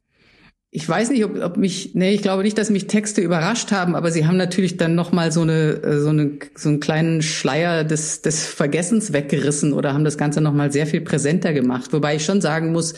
Ich 0.76 0.88
weiß 0.88 1.10
nicht, 1.10 1.24
ob, 1.24 1.40
ob 1.40 1.56
mich, 1.56 1.94
nee, 1.94 2.14
ich 2.14 2.22
glaube 2.22 2.42
nicht, 2.42 2.58
dass 2.58 2.68
mich 2.68 2.88
Texte 2.88 3.20
überrascht 3.20 3.70
haben, 3.70 3.94
aber 3.94 4.10
sie 4.10 4.26
haben 4.26 4.36
natürlich 4.36 4.76
dann 4.76 4.96
nochmal 4.96 5.30
so 5.30 5.42
eine, 5.42 5.80
äh, 5.84 6.00
so 6.00 6.08
eine, 6.08 6.32
so 6.56 6.68
einen 6.68 6.80
kleinen 6.80 7.22
Schleier 7.22 7.84
des, 7.84 8.22
des 8.22 8.44
Vergessens 8.44 9.12
weggerissen 9.12 9.72
oder 9.72 9.94
haben 9.94 10.04
das 10.04 10.18
Ganze 10.18 10.40
nochmal 10.40 10.72
sehr 10.72 10.88
viel 10.88 11.00
präsenter 11.00 11.52
gemacht. 11.52 11.92
Wobei 11.92 12.16
ich 12.16 12.24
schon 12.24 12.40
sagen 12.40 12.72
muss, 12.72 12.94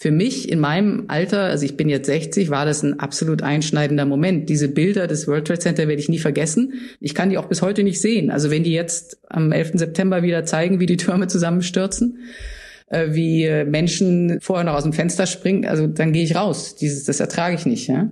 für 0.00 0.10
mich 0.10 0.50
in 0.50 0.60
meinem 0.60 1.04
Alter, 1.08 1.42
also 1.42 1.66
ich 1.66 1.76
bin 1.76 1.90
jetzt 1.90 2.06
60, 2.06 2.48
war 2.48 2.64
das 2.64 2.82
ein 2.82 3.00
absolut 3.00 3.42
einschneidender 3.42 4.06
Moment. 4.06 4.48
Diese 4.48 4.68
Bilder 4.68 5.06
des 5.06 5.28
World 5.28 5.46
Trade 5.46 5.60
Center 5.60 5.88
werde 5.88 6.00
ich 6.00 6.08
nie 6.08 6.18
vergessen. 6.18 6.72
Ich 7.00 7.14
kann 7.14 7.28
die 7.28 7.36
auch 7.36 7.48
bis 7.48 7.60
heute 7.60 7.82
nicht 7.82 8.00
sehen. 8.00 8.30
Also 8.30 8.50
wenn 8.50 8.64
die 8.64 8.72
jetzt 8.72 9.18
am 9.28 9.52
11. 9.52 9.72
September 9.74 10.22
wieder 10.22 10.46
zeigen, 10.46 10.80
wie 10.80 10.86
die 10.86 10.96
Türme 10.96 11.26
zusammenstürzen, 11.26 12.20
äh, 12.86 13.08
wie 13.10 13.44
äh, 13.44 13.66
Menschen 13.66 14.38
vorher 14.40 14.64
noch 14.64 14.72
aus 14.72 14.84
dem 14.84 14.94
Fenster 14.94 15.26
springen, 15.26 15.66
also 15.66 15.86
dann 15.86 16.14
gehe 16.14 16.24
ich 16.24 16.34
raus. 16.34 16.76
Dieses, 16.76 17.04
das 17.04 17.20
ertrage 17.20 17.56
ich 17.56 17.66
nicht. 17.66 17.86
Ja? 17.86 18.08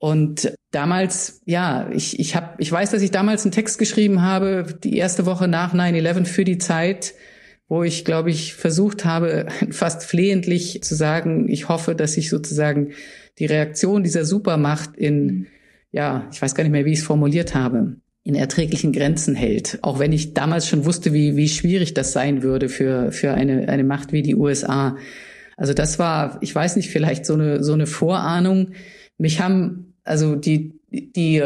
Und 0.00 0.54
damals, 0.72 1.40
ja, 1.44 1.88
ich, 1.94 2.18
ich, 2.18 2.34
hab, 2.34 2.60
ich 2.60 2.72
weiß, 2.72 2.90
dass 2.90 3.02
ich 3.02 3.12
damals 3.12 3.44
einen 3.44 3.52
Text 3.52 3.78
geschrieben 3.78 4.22
habe, 4.22 4.66
die 4.82 4.96
erste 4.96 5.24
Woche 5.24 5.46
nach 5.46 5.72
9-11 5.72 6.24
für 6.24 6.44
die 6.44 6.58
Zeit, 6.58 7.14
wo 7.68 7.82
ich, 7.82 8.04
glaube 8.04 8.30
ich, 8.30 8.54
versucht 8.54 9.04
habe, 9.04 9.46
fast 9.70 10.04
flehentlich 10.04 10.82
zu 10.82 10.94
sagen, 10.94 11.48
ich 11.48 11.68
hoffe, 11.68 11.94
dass 11.94 12.14
sich 12.14 12.30
sozusagen 12.30 12.92
die 13.38 13.46
Reaktion 13.46 14.02
dieser 14.02 14.24
Supermacht 14.24 14.96
in, 14.96 15.26
mhm. 15.26 15.46
ja, 15.92 16.28
ich 16.32 16.40
weiß 16.40 16.54
gar 16.54 16.64
nicht 16.64 16.72
mehr, 16.72 16.84
wie 16.84 16.92
ich 16.92 17.00
es 17.00 17.04
formuliert 17.04 17.54
habe, 17.54 17.96
in 18.22 18.34
erträglichen 18.34 18.92
Grenzen 18.92 19.34
hält. 19.34 19.78
Auch 19.82 19.98
wenn 19.98 20.12
ich 20.12 20.34
damals 20.34 20.66
schon 20.66 20.84
wusste, 20.84 21.12
wie, 21.12 21.36
wie 21.36 21.48
schwierig 21.48 21.94
das 21.94 22.12
sein 22.12 22.42
würde 22.42 22.68
für, 22.68 23.12
für 23.12 23.32
eine, 23.32 23.68
eine 23.68 23.84
Macht 23.84 24.12
wie 24.12 24.22
die 24.22 24.34
USA. 24.34 24.96
Also 25.56 25.74
das 25.74 25.98
war, 25.98 26.38
ich 26.40 26.54
weiß 26.54 26.76
nicht, 26.76 26.90
vielleicht 26.90 27.24
so 27.24 27.34
eine, 27.34 27.62
so 27.62 27.72
eine 27.72 27.86
Vorahnung. 27.86 28.72
Mich 29.18 29.40
haben, 29.40 29.94
also 30.02 30.34
die, 30.34 30.75
die, 31.14 31.42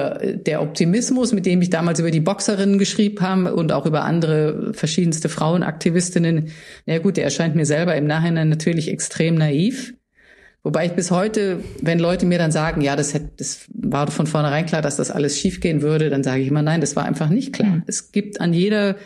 der 0.47 0.63
Optimismus, 0.63 1.33
mit 1.33 1.47
dem 1.47 1.63
ich 1.63 1.71
damals 1.71 2.01
über 2.01 2.11
die 2.11 2.21
Boxerinnen 2.21 2.79
geschrieben 2.79 3.21
habe 3.21 3.55
und 3.55 3.73
auch 3.73 3.87
über 3.87 4.05
andere 4.05 4.73
verschiedenste 4.73 5.29
Frauenaktivistinnen, 5.29 6.51
na 6.87 6.99
gut, 6.99 7.17
der 7.17 7.25
erscheint 7.25 7.57
mir 7.57 7.67
selber 7.67 7.97
im 7.97 8.07
Nachhinein 8.07 8.49
natürlich 8.49 8.89
extrem 8.89 9.35
naiv. 9.35 9.95
Wobei 10.63 10.87
ich 10.87 10.93
bis 10.93 11.11
heute, 11.11 11.61
wenn 11.81 11.99
Leute 11.99 12.27
mir 12.27 12.37
dann 12.37 12.53
sagen, 12.53 12.83
ja, 12.83 12.95
das, 12.95 13.15
hätte, 13.15 13.31
das 13.39 13.65
war 13.73 14.11
von 14.11 14.27
vornherein 14.27 14.67
klar, 14.67 14.83
dass 14.83 14.97
das 14.97 15.11
alles 15.11 15.39
schiefgehen 15.39 15.81
würde, 15.81 16.11
dann 16.11 16.23
sage 16.23 16.43
ich 16.43 16.49
immer, 16.49 16.63
nein, 16.63 16.83
das 16.83 16.97
war 16.97 17.07
einfach 17.07 17.31
nicht 17.31 17.55
klar. 17.55 17.77
Mhm. 17.77 17.83
Es 17.87 18.13
gibt 18.13 18.41
an 18.43 18.53
jeder 18.53 18.97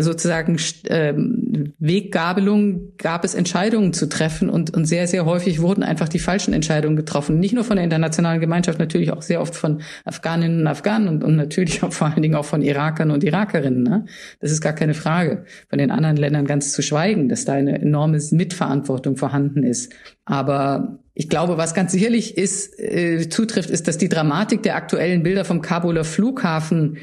sozusagen 0.00 0.58
ähm, 0.88 1.74
Weggabelung 1.78 2.96
gab 2.96 3.22
es 3.22 3.34
Entscheidungen 3.34 3.92
zu 3.92 4.08
treffen 4.08 4.48
und, 4.48 4.74
und 4.74 4.86
sehr, 4.86 5.06
sehr 5.06 5.26
häufig 5.26 5.60
wurden 5.60 5.82
einfach 5.82 6.08
die 6.08 6.18
falschen 6.18 6.54
Entscheidungen 6.54 6.96
getroffen. 6.96 7.38
Nicht 7.38 7.52
nur 7.52 7.64
von 7.64 7.76
der 7.76 7.84
internationalen 7.84 8.40
Gemeinschaft, 8.40 8.78
natürlich 8.78 9.12
auch 9.12 9.20
sehr 9.20 9.42
oft 9.42 9.54
von 9.54 9.82
Afghaninnen 10.06 10.60
und 10.60 10.66
Afghanen 10.66 11.08
und, 11.08 11.22
und 11.22 11.36
natürlich 11.36 11.82
auch 11.82 11.92
vor 11.92 12.06
allen 12.06 12.22
Dingen 12.22 12.34
auch 12.34 12.46
von 12.46 12.62
Irakern 12.62 13.10
und 13.10 13.24
Irakerinnen. 13.24 13.82
Ne? 13.82 14.06
Das 14.40 14.50
ist 14.50 14.62
gar 14.62 14.72
keine 14.72 14.94
Frage. 14.94 15.44
Von 15.68 15.78
den 15.78 15.90
anderen 15.90 16.16
Ländern 16.16 16.46
ganz 16.46 16.72
zu 16.72 16.80
schweigen, 16.80 17.28
dass 17.28 17.44
da 17.44 17.52
eine 17.52 17.78
enorme 17.78 18.18
Mitverantwortung 18.30 19.18
vorhanden 19.18 19.64
ist. 19.64 19.92
Aber 20.24 20.98
ich 21.12 21.28
glaube, 21.28 21.58
was 21.58 21.74
ganz 21.74 21.92
sicherlich 21.92 22.38
ist, 22.38 22.78
äh, 22.80 23.28
zutrifft, 23.28 23.68
ist, 23.68 23.86
dass 23.86 23.98
die 23.98 24.08
Dramatik 24.08 24.62
der 24.62 24.76
aktuellen 24.76 25.22
Bilder 25.22 25.44
vom 25.44 25.60
Kabuler 25.60 26.04
Flughafen 26.04 26.96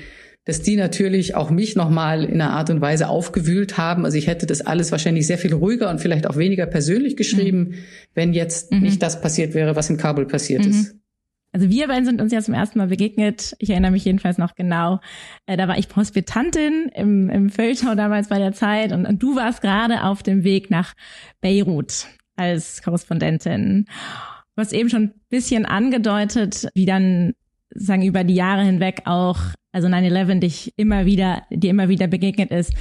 dass 0.45 0.61
die 0.61 0.75
natürlich 0.75 1.35
auch 1.35 1.51
mich 1.51 1.75
nochmal 1.75 2.23
in 2.23 2.41
einer 2.41 2.51
Art 2.51 2.69
und 2.69 2.81
Weise 2.81 3.09
aufgewühlt 3.09 3.77
haben. 3.77 4.05
Also 4.05 4.17
ich 4.17 4.27
hätte 4.27 4.47
das 4.47 4.61
alles 4.61 4.91
wahrscheinlich 4.91 5.27
sehr 5.27 5.37
viel 5.37 5.53
ruhiger 5.53 5.89
und 5.89 6.01
vielleicht 6.01 6.27
auch 6.27 6.35
weniger 6.35 6.65
persönlich 6.65 7.15
geschrieben, 7.15 7.59
mhm. 7.59 7.75
wenn 8.15 8.33
jetzt 8.33 8.71
mhm. 8.71 8.81
nicht 8.81 9.03
das 9.03 9.21
passiert 9.21 9.53
wäre, 9.53 9.75
was 9.75 9.89
in 9.89 9.97
Kabul 9.97 10.25
passiert 10.25 10.65
mhm. 10.65 10.71
ist. 10.71 10.95
Also 11.53 11.69
wir 11.69 11.87
beiden 11.87 12.05
sind 12.05 12.21
uns 12.21 12.31
ja 12.31 12.41
zum 12.41 12.53
ersten 12.53 12.79
Mal 12.79 12.87
begegnet. 12.87 13.55
Ich 13.59 13.69
erinnere 13.69 13.91
mich 13.91 14.05
jedenfalls 14.05 14.37
noch 14.37 14.55
genau. 14.55 14.99
Äh, 15.45 15.57
da 15.57 15.67
war 15.67 15.77
ich 15.77 15.93
Hospitantin 15.95 16.89
im, 16.95 17.29
im 17.29 17.49
Feldschau 17.49 17.93
damals 17.93 18.29
bei 18.29 18.39
der 18.39 18.53
Zeit 18.53 18.93
und, 18.93 19.05
und 19.05 19.21
du 19.21 19.35
warst 19.35 19.61
gerade 19.61 20.03
auf 20.03 20.23
dem 20.23 20.43
Weg 20.43 20.71
nach 20.71 20.93
Beirut 21.41 22.07
als 22.35 22.81
Korrespondentin. 22.81 23.85
Du 24.55 24.61
hast 24.61 24.73
eben 24.73 24.89
schon 24.89 25.03
ein 25.03 25.13
bisschen 25.29 25.65
angedeutet, 25.65 26.67
wie 26.73 26.85
dann 26.85 27.33
sagen 27.73 28.03
über 28.03 28.23
die 28.23 28.35
Jahre 28.35 28.63
hinweg 28.63 29.01
auch 29.05 29.39
also 29.71 29.87
9-11 29.87 30.39
dich 30.39 30.73
immer 30.77 31.05
wieder, 31.05 31.43
dir 31.49 31.69
immer 31.69 31.89
wieder 31.89 32.07
begegnet 32.07 32.51
ist. 32.51 32.73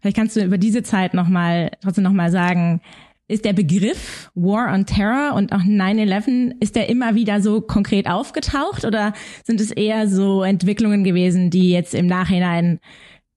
Vielleicht 0.00 0.16
kannst 0.16 0.36
du 0.36 0.44
über 0.44 0.58
diese 0.58 0.82
Zeit 0.82 1.14
nochmal, 1.14 1.72
trotzdem 1.82 2.04
nochmal 2.04 2.30
sagen, 2.30 2.80
ist 3.28 3.44
der 3.44 3.52
Begriff 3.52 4.30
War 4.34 4.72
on 4.72 4.86
Terror 4.86 5.34
und 5.34 5.52
auch 5.52 5.60
9-11, 5.60 6.54
ist 6.60 6.76
der 6.76 6.88
immer 6.88 7.14
wieder 7.14 7.42
so 7.42 7.60
konkret 7.60 8.08
aufgetaucht 8.08 8.84
oder 8.84 9.12
sind 9.44 9.60
es 9.60 9.70
eher 9.70 10.08
so 10.08 10.42
Entwicklungen 10.42 11.04
gewesen, 11.04 11.50
die 11.50 11.70
jetzt 11.70 11.94
im 11.94 12.06
Nachhinein 12.06 12.80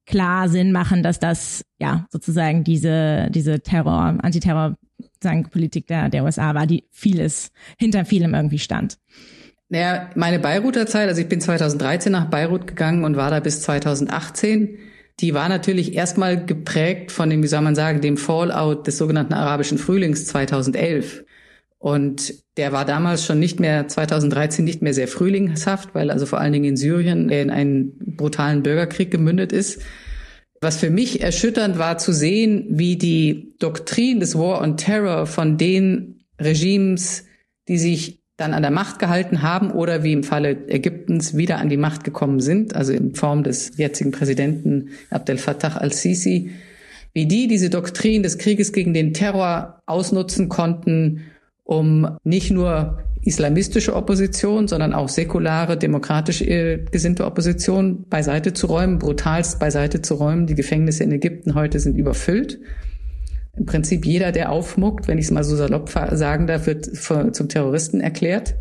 klar 0.05 0.47
Sinn 0.49 0.71
machen, 0.71 1.03
dass 1.03 1.19
das 1.19 1.65
ja 1.79 2.07
sozusagen 2.09 2.63
diese, 2.63 3.29
diese 3.31 3.61
Terror, 3.61 4.17
Antiterror, 4.21 4.77
sagen 5.21 5.49
Politik 5.49 5.87
der, 5.87 6.09
der 6.09 6.23
USA 6.23 6.55
war, 6.55 6.67
die 6.67 6.85
vieles, 6.91 7.51
hinter 7.77 8.05
vielem 8.05 8.33
irgendwie 8.33 8.59
stand? 8.59 8.97
Naja, 9.71 10.09
meine 10.15 10.37
Beiruter 10.37 10.85
Zeit, 10.85 11.07
also 11.07 11.21
ich 11.21 11.29
bin 11.29 11.39
2013 11.39 12.11
nach 12.11 12.29
Beirut 12.29 12.67
gegangen 12.67 13.05
und 13.05 13.15
war 13.15 13.31
da 13.31 13.39
bis 13.39 13.61
2018. 13.61 14.77
Die 15.21 15.33
war 15.33 15.47
natürlich 15.47 15.95
erstmal 15.95 16.45
geprägt 16.45 17.09
von 17.09 17.29
dem, 17.29 17.41
wie 17.41 17.47
soll 17.47 17.61
man 17.61 17.73
sagen, 17.73 18.01
dem 18.01 18.17
Fallout 18.17 18.85
des 18.85 18.97
sogenannten 18.97 19.31
arabischen 19.31 19.77
Frühlings 19.77 20.25
2011. 20.25 21.23
Und 21.77 22.33
der 22.57 22.73
war 22.73 22.83
damals 22.83 23.25
schon 23.25 23.39
nicht 23.39 23.61
mehr, 23.61 23.87
2013 23.87 24.65
nicht 24.65 24.81
mehr 24.81 24.93
sehr 24.93 25.07
frühlingshaft, 25.07 25.95
weil 25.95 26.11
also 26.11 26.25
vor 26.25 26.41
allen 26.41 26.51
Dingen 26.51 26.65
in 26.65 26.77
Syrien 26.77 27.29
in 27.29 27.49
einen 27.49 27.97
brutalen 28.17 28.63
Bürgerkrieg 28.63 29.09
gemündet 29.09 29.53
ist. 29.53 29.81
Was 30.59 30.75
für 30.75 30.89
mich 30.89 31.21
erschütternd 31.21 31.79
war 31.79 31.97
zu 31.97 32.11
sehen, 32.11 32.65
wie 32.71 32.97
die 32.97 33.55
Doktrin 33.59 34.19
des 34.19 34.37
War 34.37 34.59
on 34.61 34.75
Terror 34.75 35.27
von 35.27 35.57
den 35.57 36.25
Regimes, 36.41 37.23
die 37.69 37.77
sich 37.77 38.20
dann 38.41 38.53
an 38.53 38.61
der 38.61 38.71
Macht 38.71 38.99
gehalten 38.99 39.41
haben 39.41 39.71
oder 39.71 40.03
wie 40.03 40.13
im 40.13 40.23
Falle 40.23 40.67
Ägyptens 40.67 41.37
wieder 41.37 41.59
an 41.59 41.69
die 41.69 41.77
Macht 41.77 42.03
gekommen 42.03 42.41
sind, 42.41 42.75
also 42.75 42.91
in 42.91 43.15
Form 43.15 43.43
des 43.43 43.77
jetzigen 43.77 44.11
Präsidenten 44.11 44.89
Abdel 45.09 45.37
Fattah 45.37 45.77
al-Sisi, 45.77 46.51
wie 47.13 47.25
die 47.27 47.47
diese 47.47 47.69
Doktrin 47.69 48.23
des 48.23 48.37
Krieges 48.37 48.73
gegen 48.73 48.93
den 48.93 49.13
Terror 49.13 49.79
ausnutzen 49.85 50.49
konnten, 50.49 51.21
um 51.63 52.17
nicht 52.23 52.51
nur 52.51 52.99
islamistische 53.23 53.95
Opposition, 53.95 54.67
sondern 54.67 54.93
auch 54.93 55.07
säkulare, 55.07 55.77
demokratisch 55.77 56.41
äh, 56.41 56.83
gesinnte 56.91 57.25
Opposition 57.25 58.05
beiseite 58.09 58.53
zu 58.53 58.67
räumen, 58.67 58.97
brutalst 58.97 59.59
beiseite 59.59 60.01
zu 60.01 60.15
räumen. 60.15 60.47
Die 60.47 60.55
Gefängnisse 60.55 61.03
in 61.03 61.11
Ägypten 61.11 61.53
heute 61.53 61.79
sind 61.79 61.95
überfüllt. 61.97 62.59
Im 63.61 63.67
Prinzip 63.67 64.07
jeder, 64.07 64.31
der 64.31 64.51
aufmuckt, 64.51 65.07
wenn 65.07 65.19
ich 65.19 65.25
es 65.25 65.31
mal 65.31 65.43
so 65.43 65.55
salopp 65.55 65.87
sagen 65.91 66.47
darf, 66.47 66.65
wird 66.65 66.83
zum 66.95 67.47
Terroristen 67.47 68.01
erklärt. 68.01 68.55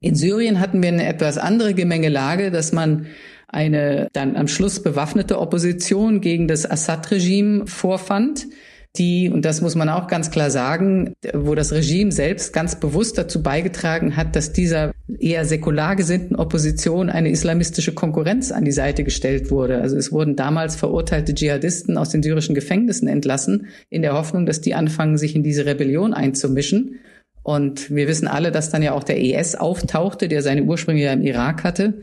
In 0.00 0.16
Syrien 0.16 0.58
hatten 0.58 0.82
wir 0.82 0.88
eine 0.88 1.06
etwas 1.06 1.38
andere 1.38 1.72
Gemengelage, 1.72 2.50
dass 2.50 2.72
man 2.72 3.06
eine 3.46 4.08
dann 4.12 4.34
am 4.34 4.48
Schluss 4.48 4.82
bewaffnete 4.82 5.38
Opposition 5.38 6.20
gegen 6.20 6.48
das 6.48 6.68
Assad-Regime 6.68 7.68
vorfand 7.68 8.48
die, 8.96 9.28
und 9.28 9.44
das 9.44 9.60
muss 9.60 9.74
man 9.74 9.88
auch 9.88 10.06
ganz 10.06 10.30
klar 10.30 10.50
sagen, 10.50 11.14
wo 11.32 11.56
das 11.56 11.72
Regime 11.72 12.12
selbst 12.12 12.52
ganz 12.52 12.78
bewusst 12.78 13.18
dazu 13.18 13.42
beigetragen 13.42 14.16
hat, 14.16 14.36
dass 14.36 14.52
dieser 14.52 14.92
eher 15.18 15.44
säkular 15.44 15.96
gesinnten 15.96 16.36
Opposition 16.36 17.10
eine 17.10 17.30
islamistische 17.30 17.92
Konkurrenz 17.92 18.52
an 18.52 18.64
die 18.64 18.72
Seite 18.72 19.02
gestellt 19.02 19.50
wurde. 19.50 19.80
Also 19.80 19.96
es 19.96 20.12
wurden 20.12 20.36
damals 20.36 20.76
verurteilte 20.76 21.34
Dschihadisten 21.34 21.98
aus 21.98 22.10
den 22.10 22.22
syrischen 22.22 22.54
Gefängnissen 22.54 23.08
entlassen, 23.08 23.66
in 23.90 24.02
der 24.02 24.14
Hoffnung, 24.14 24.46
dass 24.46 24.60
die 24.60 24.74
anfangen, 24.74 25.18
sich 25.18 25.34
in 25.34 25.42
diese 25.42 25.66
Rebellion 25.66 26.14
einzumischen. 26.14 27.00
Und 27.42 27.90
wir 27.90 28.06
wissen 28.06 28.28
alle, 28.28 28.52
dass 28.52 28.70
dann 28.70 28.82
ja 28.82 28.92
auch 28.92 29.04
der 29.04 29.20
IS 29.20 29.56
auftauchte, 29.56 30.28
der 30.28 30.40
seine 30.40 30.62
Ursprünge 30.62 31.02
ja 31.02 31.12
im 31.12 31.22
Irak 31.22 31.64
hatte 31.64 31.94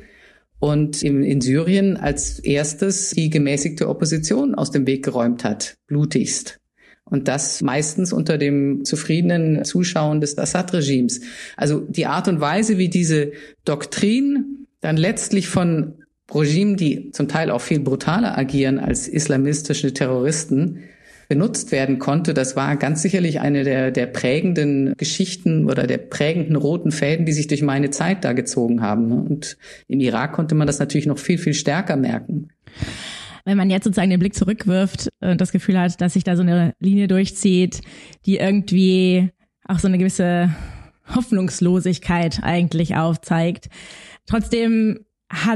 und 0.59 1.01
in, 1.01 1.23
in 1.23 1.41
Syrien 1.41 1.97
als 1.97 2.39
erstes 2.39 3.11
die 3.11 3.29
gemäßigte 3.29 3.89
Opposition 3.89 4.55
aus 4.55 4.71
dem 4.71 4.85
Weg 4.85 5.03
geräumt 5.03 5.43
hat, 5.43 5.75
blutigst. 5.87 6.60
Und 7.11 7.27
das 7.27 7.61
meistens 7.61 8.13
unter 8.13 8.37
dem 8.37 8.85
zufriedenen 8.85 9.63
Zuschauen 9.65 10.21
des 10.21 10.37
Assad-Regimes. 10.37 11.21
Also 11.57 11.81
die 11.81 12.07
Art 12.07 12.27
und 12.27 12.39
Weise, 12.39 12.77
wie 12.77 12.89
diese 12.89 13.33
Doktrin 13.65 14.65
dann 14.79 14.97
letztlich 14.97 15.47
von 15.47 15.93
Regimen, 16.33 16.77
die 16.77 17.11
zum 17.11 17.27
Teil 17.27 17.51
auch 17.51 17.61
viel 17.61 17.81
brutaler 17.81 18.37
agieren 18.37 18.79
als 18.79 19.09
islamistische 19.09 19.93
Terroristen, 19.93 20.79
benutzt 21.27 21.71
werden 21.71 21.97
konnte, 21.97 22.33
das 22.33 22.57
war 22.57 22.75
ganz 22.75 23.01
sicherlich 23.01 23.39
eine 23.39 23.63
der, 23.63 23.91
der 23.91 24.05
prägenden 24.05 24.93
Geschichten 24.97 25.69
oder 25.69 25.87
der 25.87 25.97
prägenden 25.97 26.57
roten 26.57 26.91
Fäden, 26.91 27.25
die 27.25 27.31
sich 27.31 27.47
durch 27.47 27.61
meine 27.61 27.89
Zeit 27.89 28.25
da 28.25 28.33
gezogen 28.33 28.81
haben. 28.81 29.11
Und 29.13 29.57
im 29.87 30.01
Irak 30.01 30.33
konnte 30.33 30.55
man 30.55 30.67
das 30.67 30.79
natürlich 30.79 31.05
noch 31.05 31.19
viel, 31.19 31.37
viel 31.37 31.53
stärker 31.53 31.95
merken 31.95 32.49
wenn 33.51 33.57
man 33.57 33.69
jetzt 33.69 33.83
sozusagen 33.83 34.09
den 34.09 34.19
Blick 34.21 34.33
zurückwirft 34.33 35.09
und 35.19 35.41
das 35.41 35.51
Gefühl 35.51 35.77
hat, 35.77 35.99
dass 35.99 36.13
sich 36.13 36.23
da 36.23 36.37
so 36.37 36.41
eine 36.41 36.73
Linie 36.79 37.09
durchzieht, 37.09 37.81
die 38.25 38.37
irgendwie 38.37 39.29
auch 39.67 39.77
so 39.77 39.89
eine 39.89 39.97
gewisse 39.97 40.55
Hoffnungslosigkeit 41.13 42.43
eigentlich 42.43 42.95
aufzeigt. 42.95 43.67
Trotzdem 44.25 44.99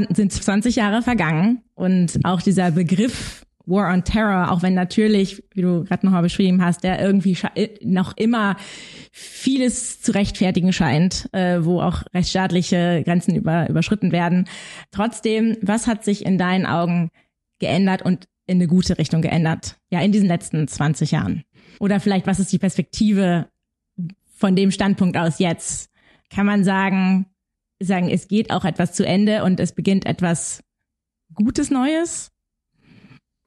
sind 0.10 0.34
20 0.34 0.75
Jahre 0.75 1.03
vergangen 1.03 1.62
und 1.73 2.19
auch 2.25 2.41
dieser 2.41 2.71
Begriff 2.71 3.45
War 3.65 3.93
on 3.93 4.03
Terror, 4.03 4.51
auch 4.51 4.62
wenn 4.62 4.73
natürlich, 4.73 5.41
wie 5.53 5.62
du 5.62 5.86
gerade 5.86 6.05
nochmal 6.05 6.21
beschrieben 6.21 6.62
hast, 6.62 6.84
der 6.84 7.01
irgendwie 7.01 7.38
noch 7.81 8.17
immer 8.17 8.58
vieles 9.13 10.01
zu 10.01 10.13
rechtfertigen 10.13 10.73
scheint, 10.73 11.29
äh, 11.31 11.63
wo 11.63 11.79
auch 11.79 12.03
rechtsstaatliche 12.13 13.03
Grenzen 13.05 13.36
über, 13.36 13.69
überschritten 13.69 14.12
werden. 14.12 14.49
Trotzdem, 14.91 15.55
was 15.62 15.88
hat 15.88 16.03
sich 16.03 16.25
in 16.25 16.38
deinen 16.38 16.65
Augen 16.65 17.10
geändert 17.59 18.01
und 18.01 18.27
in 18.47 18.57
eine 18.57 18.67
gute 18.67 18.97
Richtung 18.97 19.21
geändert? 19.21 19.77
Ja, 19.89 20.01
in 20.01 20.11
diesen 20.11 20.27
letzten 20.27 20.67
20 20.67 21.11
Jahren. 21.11 21.43
Oder 21.79 21.99
vielleicht, 21.99 22.27
was 22.27 22.39
ist 22.39 22.51
die 22.51 22.59
Perspektive 22.59 23.49
von 24.35 24.55
dem 24.55 24.71
Standpunkt 24.71 25.17
aus 25.17 25.39
jetzt? 25.39 25.89
Kann 26.29 26.45
man 26.45 26.63
sagen, 26.63 27.27
sagen, 27.79 28.09
es 28.09 28.27
geht 28.27 28.51
auch 28.51 28.65
etwas 28.65 28.93
zu 28.93 29.05
Ende 29.05 29.43
und 29.43 29.59
es 29.59 29.73
beginnt 29.73 30.05
etwas 30.05 30.63
Gutes 31.33 31.69
Neues? 31.69 32.31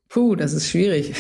Puh, 0.09 0.35
das 0.37 0.53
ist 0.53 0.69
schwierig. 0.69 1.15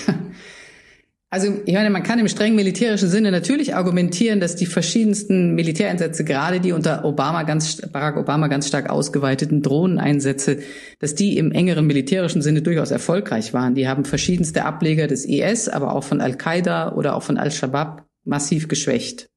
Also 1.30 1.60
ich 1.66 1.74
meine, 1.74 1.90
man 1.90 2.02
kann 2.02 2.18
im 2.18 2.28
streng 2.28 2.54
militärischen 2.54 3.10
Sinne 3.10 3.30
natürlich 3.30 3.74
argumentieren, 3.74 4.40
dass 4.40 4.56
die 4.56 4.64
verschiedensten 4.64 5.54
Militäreinsätze, 5.54 6.24
gerade 6.24 6.58
die 6.58 6.72
unter 6.72 7.04
Obama 7.04 7.42
ganz, 7.42 7.82
Barack 7.92 8.16
Obama 8.16 8.48
ganz 8.48 8.66
stark 8.66 8.88
ausgeweiteten 8.88 9.60
Drohneneinsätze, 9.60 10.60
dass 11.00 11.14
die 11.14 11.36
im 11.36 11.52
engeren 11.52 11.86
militärischen 11.86 12.40
Sinne 12.40 12.62
durchaus 12.62 12.90
erfolgreich 12.90 13.52
waren. 13.52 13.74
Die 13.74 13.86
haben 13.86 14.06
verschiedenste 14.06 14.64
Ableger 14.64 15.06
des 15.06 15.26
IS, 15.26 15.68
aber 15.68 15.94
auch 15.94 16.04
von 16.04 16.22
Al-Qaida 16.22 16.94
oder 16.94 17.14
auch 17.14 17.22
von 17.22 17.36
Al-Shabaab 17.36 18.06
massiv 18.24 18.68
geschwächt. 18.68 19.28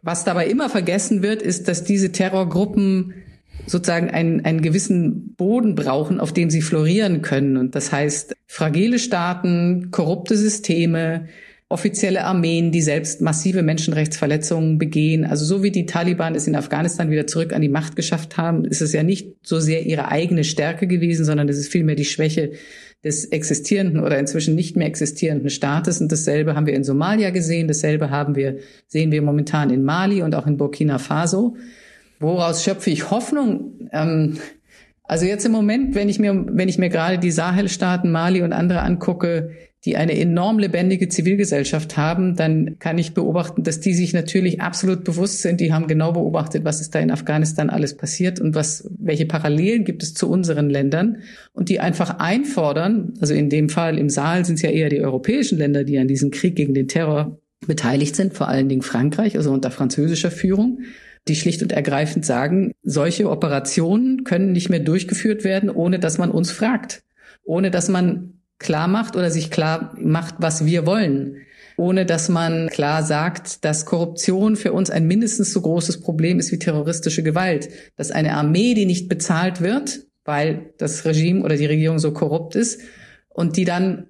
Was 0.00 0.22
dabei 0.22 0.46
immer 0.46 0.70
vergessen 0.70 1.24
wird, 1.24 1.42
ist, 1.42 1.66
dass 1.66 1.82
diese 1.82 2.12
Terrorgruppen 2.12 3.14
sozusagen 3.66 4.10
einen, 4.10 4.44
einen 4.44 4.62
gewissen 4.62 5.34
Boden 5.36 5.74
brauchen, 5.74 6.20
auf 6.20 6.32
dem 6.32 6.50
sie 6.50 6.62
florieren 6.62 7.22
können. 7.22 7.56
Und 7.56 7.74
das 7.74 7.92
heißt, 7.92 8.34
fragile 8.46 8.98
Staaten, 8.98 9.90
korrupte 9.90 10.36
Systeme, 10.36 11.28
offizielle 11.68 12.24
Armeen, 12.24 12.72
die 12.72 12.82
selbst 12.82 13.20
massive 13.20 13.62
Menschenrechtsverletzungen 13.62 14.78
begehen. 14.78 15.24
Also 15.24 15.44
so 15.44 15.62
wie 15.62 15.70
die 15.70 15.86
Taliban 15.86 16.34
es 16.34 16.46
in 16.46 16.56
Afghanistan 16.56 17.10
wieder 17.10 17.26
zurück 17.26 17.52
an 17.52 17.62
die 17.62 17.68
Macht 17.68 17.96
geschafft 17.96 18.36
haben, 18.36 18.64
ist 18.64 18.82
es 18.82 18.92
ja 18.92 19.02
nicht 19.02 19.34
so 19.42 19.58
sehr 19.58 19.86
ihre 19.86 20.08
eigene 20.08 20.44
Stärke 20.44 20.86
gewesen, 20.86 21.24
sondern 21.24 21.48
es 21.48 21.58
ist 21.58 21.72
vielmehr 21.72 21.96
die 21.96 22.04
Schwäche 22.04 22.52
des 23.02 23.24
existierenden 23.26 24.00
oder 24.00 24.18
inzwischen 24.18 24.54
nicht 24.54 24.76
mehr 24.76 24.86
existierenden 24.86 25.50
Staates. 25.50 26.00
Und 26.00 26.12
dasselbe 26.12 26.54
haben 26.54 26.66
wir 26.66 26.74
in 26.74 26.84
Somalia 26.84 27.30
gesehen, 27.30 27.66
dasselbe 27.66 28.10
haben 28.10 28.36
wir, 28.36 28.58
sehen 28.86 29.10
wir 29.10 29.22
momentan 29.22 29.70
in 29.70 29.82
Mali 29.82 30.22
und 30.22 30.34
auch 30.34 30.46
in 30.46 30.56
Burkina 30.56 30.98
Faso. 30.98 31.56
Woraus 32.20 32.64
schöpfe 32.64 32.90
ich 32.90 33.10
Hoffnung? 33.10 33.88
Ähm, 33.92 34.38
also 35.04 35.26
jetzt 35.26 35.44
im 35.44 35.52
Moment, 35.52 35.94
wenn 35.94 36.08
ich 36.08 36.18
mir, 36.18 36.46
wenn 36.48 36.68
ich 36.68 36.78
mir 36.78 36.88
gerade 36.88 37.18
die 37.18 37.30
Sahelstaaten, 37.30 38.10
Mali 38.10 38.42
und 38.42 38.52
andere 38.52 38.80
angucke, 38.80 39.50
die 39.84 39.96
eine 39.96 40.18
enorm 40.18 40.58
lebendige 40.58 41.10
Zivilgesellschaft 41.10 41.98
haben, 41.98 42.36
dann 42.36 42.78
kann 42.78 42.96
ich 42.96 43.12
beobachten, 43.12 43.64
dass 43.64 43.80
die 43.80 43.92
sich 43.92 44.14
natürlich 44.14 44.62
absolut 44.62 45.04
bewusst 45.04 45.42
sind. 45.42 45.60
Die 45.60 45.74
haben 45.74 45.88
genau 45.88 46.12
beobachtet, 46.12 46.64
was 46.64 46.80
ist 46.80 46.94
da 46.94 47.00
in 47.00 47.10
Afghanistan 47.10 47.68
alles 47.68 47.94
passiert 47.94 48.40
und 48.40 48.54
was, 48.54 48.88
welche 48.98 49.26
Parallelen 49.26 49.84
gibt 49.84 50.02
es 50.02 50.14
zu 50.14 50.30
unseren 50.30 50.70
Ländern 50.70 51.18
und 51.52 51.68
die 51.68 51.80
einfach 51.80 52.18
einfordern. 52.18 53.12
Also 53.20 53.34
in 53.34 53.50
dem 53.50 53.68
Fall 53.68 53.98
im 53.98 54.08
Sahel 54.08 54.46
sind 54.46 54.54
es 54.54 54.62
ja 54.62 54.70
eher 54.70 54.88
die 54.88 55.02
europäischen 55.02 55.58
Länder, 55.58 55.84
die 55.84 55.98
an 55.98 56.08
diesem 56.08 56.30
Krieg 56.30 56.56
gegen 56.56 56.72
den 56.72 56.88
Terror 56.88 57.38
beteiligt 57.66 58.16
sind, 58.16 58.32
vor 58.32 58.48
allen 58.48 58.70
Dingen 58.70 58.82
Frankreich, 58.82 59.36
also 59.36 59.52
unter 59.52 59.70
französischer 59.70 60.30
Führung 60.30 60.78
die 61.28 61.36
schlicht 61.36 61.62
und 61.62 61.72
ergreifend 61.72 62.26
sagen, 62.26 62.72
solche 62.82 63.30
Operationen 63.30 64.24
können 64.24 64.52
nicht 64.52 64.68
mehr 64.68 64.80
durchgeführt 64.80 65.44
werden, 65.44 65.70
ohne 65.70 65.98
dass 65.98 66.18
man 66.18 66.30
uns 66.30 66.50
fragt, 66.50 67.02
ohne 67.44 67.70
dass 67.70 67.88
man 67.88 68.40
klar 68.58 68.88
macht 68.88 69.16
oder 69.16 69.30
sich 69.30 69.50
klar 69.50 69.94
macht, 69.98 70.36
was 70.38 70.64
wir 70.64 70.86
wollen, 70.86 71.36
ohne 71.76 72.06
dass 72.06 72.28
man 72.28 72.68
klar 72.68 73.02
sagt, 73.02 73.64
dass 73.64 73.86
Korruption 73.86 74.56
für 74.56 74.72
uns 74.72 74.90
ein 74.90 75.06
mindestens 75.06 75.52
so 75.52 75.60
großes 75.60 76.00
Problem 76.00 76.38
ist 76.38 76.52
wie 76.52 76.58
terroristische 76.58 77.22
Gewalt, 77.22 77.68
dass 77.96 78.10
eine 78.10 78.34
Armee, 78.34 78.74
die 78.74 78.86
nicht 78.86 79.08
bezahlt 79.08 79.60
wird, 79.60 80.06
weil 80.24 80.72
das 80.78 81.04
Regime 81.04 81.42
oder 81.42 81.56
die 81.56 81.66
Regierung 81.66 81.98
so 81.98 82.12
korrupt 82.12 82.54
ist 82.54 82.80
und 83.28 83.56
die 83.56 83.64
dann 83.64 84.06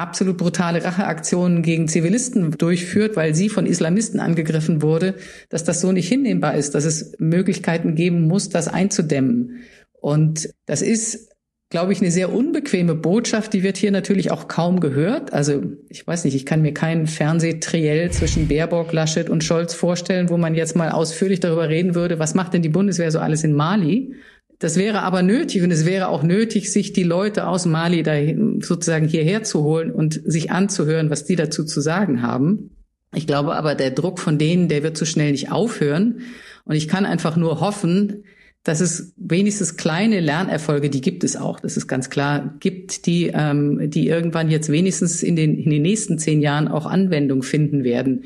absolut 0.00 0.38
brutale 0.38 0.82
Racheaktionen 0.82 1.62
gegen 1.62 1.86
Zivilisten 1.86 2.52
durchführt, 2.52 3.16
weil 3.16 3.34
sie 3.34 3.48
von 3.48 3.66
Islamisten 3.66 4.18
angegriffen 4.18 4.82
wurde, 4.82 5.14
dass 5.48 5.64
das 5.64 5.80
so 5.80 5.92
nicht 5.92 6.08
hinnehmbar 6.08 6.54
ist, 6.54 6.74
dass 6.74 6.84
es 6.84 7.12
Möglichkeiten 7.18 7.94
geben 7.94 8.26
muss, 8.26 8.48
das 8.48 8.68
einzudämmen. 8.68 9.60
Und 10.00 10.48
das 10.66 10.82
ist 10.82 11.30
glaube 11.70 11.92
ich, 11.92 12.00
eine 12.00 12.10
sehr 12.10 12.32
unbequeme 12.32 12.96
Botschaft. 12.96 13.52
Die 13.52 13.62
wird 13.62 13.76
hier 13.76 13.92
natürlich 13.92 14.32
auch 14.32 14.48
kaum 14.48 14.80
gehört. 14.80 15.32
Also 15.32 15.62
ich 15.88 16.04
weiß 16.04 16.24
nicht, 16.24 16.34
ich 16.34 16.44
kann 16.44 16.62
mir 16.62 16.74
keinen 16.74 17.06
Fernsehtriell 17.06 18.10
zwischen 18.10 18.48
Baerbock, 18.48 18.92
Laschet 18.92 19.30
und 19.30 19.44
Scholz 19.44 19.72
vorstellen, 19.72 20.30
wo 20.30 20.36
man 20.36 20.56
jetzt 20.56 20.74
mal 20.74 20.90
ausführlich 20.90 21.38
darüber 21.38 21.68
reden 21.68 21.94
würde, 21.94 22.18
was 22.18 22.34
macht 22.34 22.54
denn 22.54 22.62
die 22.62 22.68
Bundeswehr 22.68 23.12
so 23.12 23.20
alles 23.20 23.44
in 23.44 23.54
Mali? 23.54 24.16
Das 24.60 24.76
wäre 24.76 25.02
aber 25.02 25.22
nötig 25.22 25.62
und 25.62 25.70
es 25.70 25.86
wäre 25.86 26.08
auch 26.08 26.22
nötig, 26.22 26.70
sich 26.70 26.92
die 26.92 27.02
Leute 27.02 27.46
aus 27.46 27.64
Mali 27.64 28.02
da 28.02 28.12
sozusagen 28.60 29.08
hierher 29.08 29.42
zu 29.42 29.64
holen 29.64 29.90
und 29.90 30.20
sich 30.22 30.50
anzuhören, 30.50 31.08
was 31.08 31.24
die 31.24 31.34
dazu 31.34 31.64
zu 31.64 31.80
sagen 31.80 32.20
haben. 32.20 32.76
Ich 33.14 33.26
glaube 33.26 33.56
aber, 33.56 33.74
der 33.74 33.90
Druck 33.90 34.18
von 34.18 34.36
denen, 34.36 34.68
der 34.68 34.82
wird 34.82 34.98
so 34.98 35.06
schnell 35.06 35.32
nicht 35.32 35.50
aufhören. 35.50 36.20
Und 36.64 36.76
ich 36.76 36.88
kann 36.88 37.06
einfach 37.06 37.36
nur 37.36 37.60
hoffen, 37.60 38.24
dass 38.62 38.80
es 38.80 39.14
wenigstens 39.16 39.78
kleine 39.78 40.20
Lernerfolge, 40.20 40.90
die 40.90 41.00
gibt 41.00 41.24
es 41.24 41.36
auch, 41.36 41.58
das 41.58 41.78
ist 41.78 41.86
ganz 41.86 42.10
klar, 42.10 42.54
gibt, 42.60 43.06
die, 43.06 43.30
ähm, 43.32 43.90
die 43.90 44.08
irgendwann 44.08 44.50
jetzt 44.50 44.70
wenigstens 44.70 45.22
in 45.22 45.36
den, 45.36 45.56
in 45.56 45.70
den 45.70 45.80
nächsten 45.80 46.18
zehn 46.18 46.42
Jahren 46.42 46.68
auch 46.68 46.84
Anwendung 46.84 47.42
finden 47.42 47.82
werden. 47.82 48.24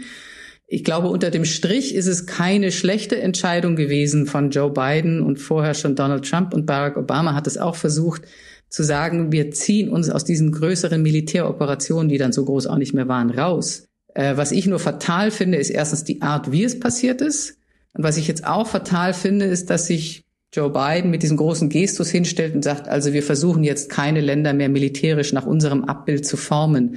Ich 0.74 0.82
glaube, 0.82 1.06
unter 1.06 1.30
dem 1.30 1.44
Strich 1.44 1.94
ist 1.94 2.08
es 2.08 2.26
keine 2.26 2.72
schlechte 2.72 3.20
Entscheidung 3.20 3.76
gewesen 3.76 4.26
von 4.26 4.50
Joe 4.50 4.72
Biden 4.72 5.22
und 5.22 5.36
vorher 5.36 5.72
schon 5.72 5.94
Donald 5.94 6.28
Trump 6.28 6.52
und 6.52 6.66
Barack 6.66 6.96
Obama 6.96 7.32
hat 7.32 7.46
es 7.46 7.56
auch 7.56 7.76
versucht 7.76 8.22
zu 8.70 8.82
sagen, 8.82 9.30
wir 9.30 9.52
ziehen 9.52 9.88
uns 9.88 10.10
aus 10.10 10.24
diesen 10.24 10.50
größeren 10.50 11.00
Militäroperationen, 11.00 12.08
die 12.08 12.18
dann 12.18 12.32
so 12.32 12.44
groß 12.44 12.66
auch 12.66 12.76
nicht 12.76 12.92
mehr 12.92 13.06
waren, 13.06 13.30
raus. 13.30 13.86
Äh, 14.14 14.36
was 14.36 14.50
ich 14.50 14.66
nur 14.66 14.80
fatal 14.80 15.30
finde, 15.30 15.58
ist 15.58 15.70
erstens 15.70 16.02
die 16.02 16.22
Art, 16.22 16.50
wie 16.50 16.64
es 16.64 16.80
passiert 16.80 17.20
ist. 17.20 17.56
Und 17.92 18.02
was 18.02 18.16
ich 18.16 18.26
jetzt 18.26 18.44
auch 18.44 18.66
fatal 18.66 19.14
finde, 19.14 19.44
ist, 19.44 19.70
dass 19.70 19.86
sich 19.86 20.24
Joe 20.52 20.70
Biden 20.70 21.08
mit 21.08 21.22
diesem 21.22 21.36
großen 21.36 21.68
Gestus 21.68 22.10
hinstellt 22.10 22.52
und 22.52 22.64
sagt, 22.64 22.88
also 22.88 23.12
wir 23.12 23.22
versuchen 23.22 23.62
jetzt 23.62 23.90
keine 23.90 24.20
Länder 24.20 24.52
mehr 24.52 24.68
militärisch 24.68 25.32
nach 25.32 25.46
unserem 25.46 25.84
Abbild 25.84 26.26
zu 26.26 26.36
formen. 26.36 26.96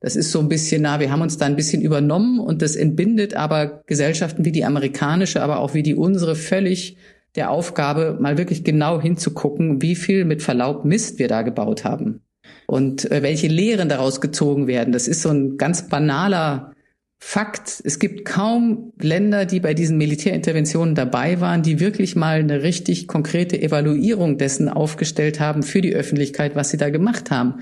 Das 0.00 0.16
ist 0.16 0.30
so 0.30 0.40
ein 0.40 0.48
bisschen, 0.48 0.82
na, 0.82 1.00
wir 1.00 1.10
haben 1.10 1.22
uns 1.22 1.38
da 1.38 1.46
ein 1.46 1.56
bisschen 1.56 1.82
übernommen 1.82 2.38
und 2.38 2.62
das 2.62 2.76
entbindet 2.76 3.34
aber 3.34 3.82
Gesellschaften 3.86 4.44
wie 4.44 4.52
die 4.52 4.64
amerikanische, 4.64 5.42
aber 5.42 5.60
auch 5.60 5.74
wie 5.74 5.82
die 5.82 5.94
unsere 5.94 6.36
völlig 6.36 6.96
der 7.34 7.50
Aufgabe, 7.50 8.16
mal 8.20 8.38
wirklich 8.38 8.64
genau 8.64 9.00
hinzugucken, 9.00 9.82
wie 9.82 9.94
viel 9.94 10.24
mit 10.24 10.42
Verlaub 10.42 10.84
Mist 10.84 11.18
wir 11.18 11.28
da 11.28 11.42
gebaut 11.42 11.84
haben 11.84 12.22
und 12.66 13.10
äh, 13.10 13.22
welche 13.22 13.48
Lehren 13.48 13.88
daraus 13.88 14.20
gezogen 14.20 14.66
werden. 14.66 14.92
Das 14.92 15.06
ist 15.06 15.22
so 15.22 15.30
ein 15.30 15.56
ganz 15.56 15.88
banaler 15.88 16.72
Fakt, 17.18 17.80
es 17.82 17.98
gibt 17.98 18.26
kaum 18.26 18.92
Länder, 19.00 19.46
die 19.46 19.60
bei 19.60 19.72
diesen 19.72 19.96
Militärinterventionen 19.96 20.94
dabei 20.94 21.40
waren, 21.40 21.62
die 21.62 21.80
wirklich 21.80 22.14
mal 22.14 22.38
eine 22.38 22.62
richtig 22.62 23.08
konkrete 23.08 23.60
Evaluierung 23.60 24.36
dessen 24.36 24.68
aufgestellt 24.68 25.40
haben 25.40 25.62
für 25.62 25.80
die 25.80 25.94
Öffentlichkeit, 25.94 26.54
was 26.54 26.70
sie 26.70 26.76
da 26.76 26.90
gemacht 26.90 27.30
haben. 27.30 27.60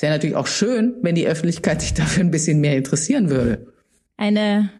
Es 0.00 0.02
wäre 0.02 0.14
natürlich 0.14 0.36
auch 0.36 0.46
schön, 0.46 0.94
wenn 1.02 1.14
die 1.14 1.26
Öffentlichkeit 1.26 1.82
sich 1.82 1.92
dafür 1.92 2.24
ein 2.24 2.30
bisschen 2.30 2.58
mehr 2.58 2.74
interessieren 2.74 3.28
würde. 3.28 3.66
Eine, 4.16 4.70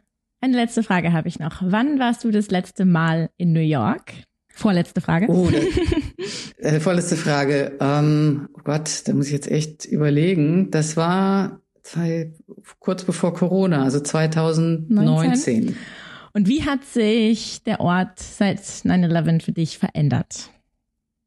eine 0.40 0.56
letzte 0.56 0.82
Frage 0.82 1.12
habe 1.12 1.28
ich 1.28 1.38
noch. 1.38 1.58
Wann 1.60 1.98
warst 1.98 2.24
du 2.24 2.30
das 2.30 2.50
letzte 2.50 2.86
Mal 2.86 3.28
in 3.36 3.52
New 3.52 3.60
York? 3.60 4.14
Vorletzte 4.48 5.02
Frage. 5.02 5.26
Oh, 5.28 5.50
das, 5.50 6.54
äh, 6.56 6.80
vorletzte 6.80 7.16
Frage. 7.16 7.76
Ähm, 7.80 8.48
oh 8.54 8.60
Gott, 8.64 9.02
da 9.04 9.12
muss 9.12 9.26
ich 9.26 9.32
jetzt 9.32 9.50
echt 9.50 9.84
überlegen. 9.84 10.70
Das 10.70 10.96
war 10.96 11.60
zwei, 11.82 12.32
kurz 12.78 13.04
bevor 13.04 13.34
Corona, 13.34 13.84
also 13.84 14.00
2019. 14.00 15.04
19. 15.04 15.76
Und 16.32 16.48
wie 16.48 16.64
hat 16.64 16.82
sich 16.86 17.62
der 17.64 17.80
Ort 17.80 18.20
seit 18.20 18.60
9-11 18.60 19.42
für 19.42 19.52
dich 19.52 19.76
verändert? 19.76 20.48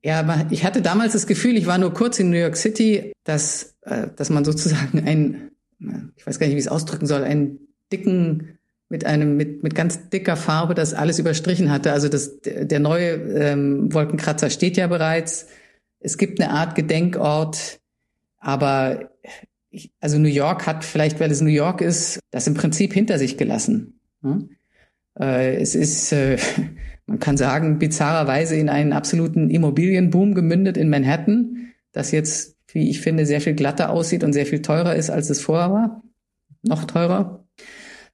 Ja, 0.03 0.45
ich 0.49 0.65
hatte 0.65 0.81
damals 0.81 1.13
das 1.13 1.27
Gefühl, 1.27 1.55
ich 1.55 1.65
war 1.65 1.77
nur 1.77 1.93
kurz 1.93 2.19
in 2.19 2.29
New 2.29 2.37
York 2.37 2.57
City, 2.57 3.13
dass, 3.23 3.75
äh, 3.81 4.07
dass 4.15 4.29
man 4.29 4.43
sozusagen 4.43 5.05
einen, 5.05 5.51
ich 6.15 6.27
weiß 6.27 6.39
gar 6.39 6.47
nicht, 6.47 6.55
wie 6.55 6.59
ich 6.59 6.65
es 6.65 6.71
ausdrücken 6.71 7.05
soll, 7.05 7.23
einen 7.23 7.59
dicken, 7.91 8.59
mit 8.93 9.05
einem, 9.05 9.37
mit, 9.37 9.63
mit 9.63 9.73
ganz 9.73 10.09
dicker 10.09 10.35
Farbe 10.35 10.75
das 10.75 10.93
alles 10.93 11.17
überstrichen 11.17 11.71
hatte. 11.71 11.91
Also 11.93 12.09
das, 12.09 12.41
der 12.41 12.79
neue 12.79 13.13
ähm, 13.13 13.91
Wolkenkratzer 13.91 14.51
steht 14.51 14.77
ja 14.77 14.85
bereits. 14.85 15.47
Es 15.99 16.19
gibt 16.19 16.39
eine 16.39 16.51
Art 16.51 16.75
Gedenkort, 16.75 17.79
aber 18.37 19.09
ich, 19.71 19.91
also 19.99 20.19
New 20.19 20.27
York 20.27 20.67
hat 20.67 20.85
vielleicht, 20.85 21.19
weil 21.19 21.31
es 21.31 21.41
New 21.41 21.49
York 21.49 21.81
ist, 21.81 22.19
das 22.29 22.45
im 22.45 22.53
Prinzip 22.53 22.93
hinter 22.93 23.17
sich 23.17 23.35
gelassen. 23.35 23.99
Hm? 24.21 24.51
Äh, 25.19 25.55
es 25.55 25.73
ist, 25.73 26.11
äh, 26.11 26.37
man 27.05 27.19
kann 27.19 27.37
sagen, 27.37 27.79
bizarrerweise 27.79 28.55
in 28.55 28.69
einen 28.69 28.93
absoluten 28.93 29.49
Immobilienboom 29.49 30.33
gemündet 30.33 30.77
in 30.77 30.89
Manhattan, 30.89 31.73
das 31.91 32.11
jetzt, 32.11 32.57
wie 32.71 32.89
ich 32.89 33.01
finde, 33.01 33.25
sehr 33.25 33.41
viel 33.41 33.53
glatter 33.53 33.89
aussieht 33.89 34.23
und 34.23 34.33
sehr 34.33 34.45
viel 34.45 34.61
teurer 34.61 34.95
ist, 34.95 35.09
als 35.09 35.29
es 35.29 35.41
vorher 35.41 35.71
war. 35.71 36.03
Noch 36.63 36.85
teurer. 36.85 37.45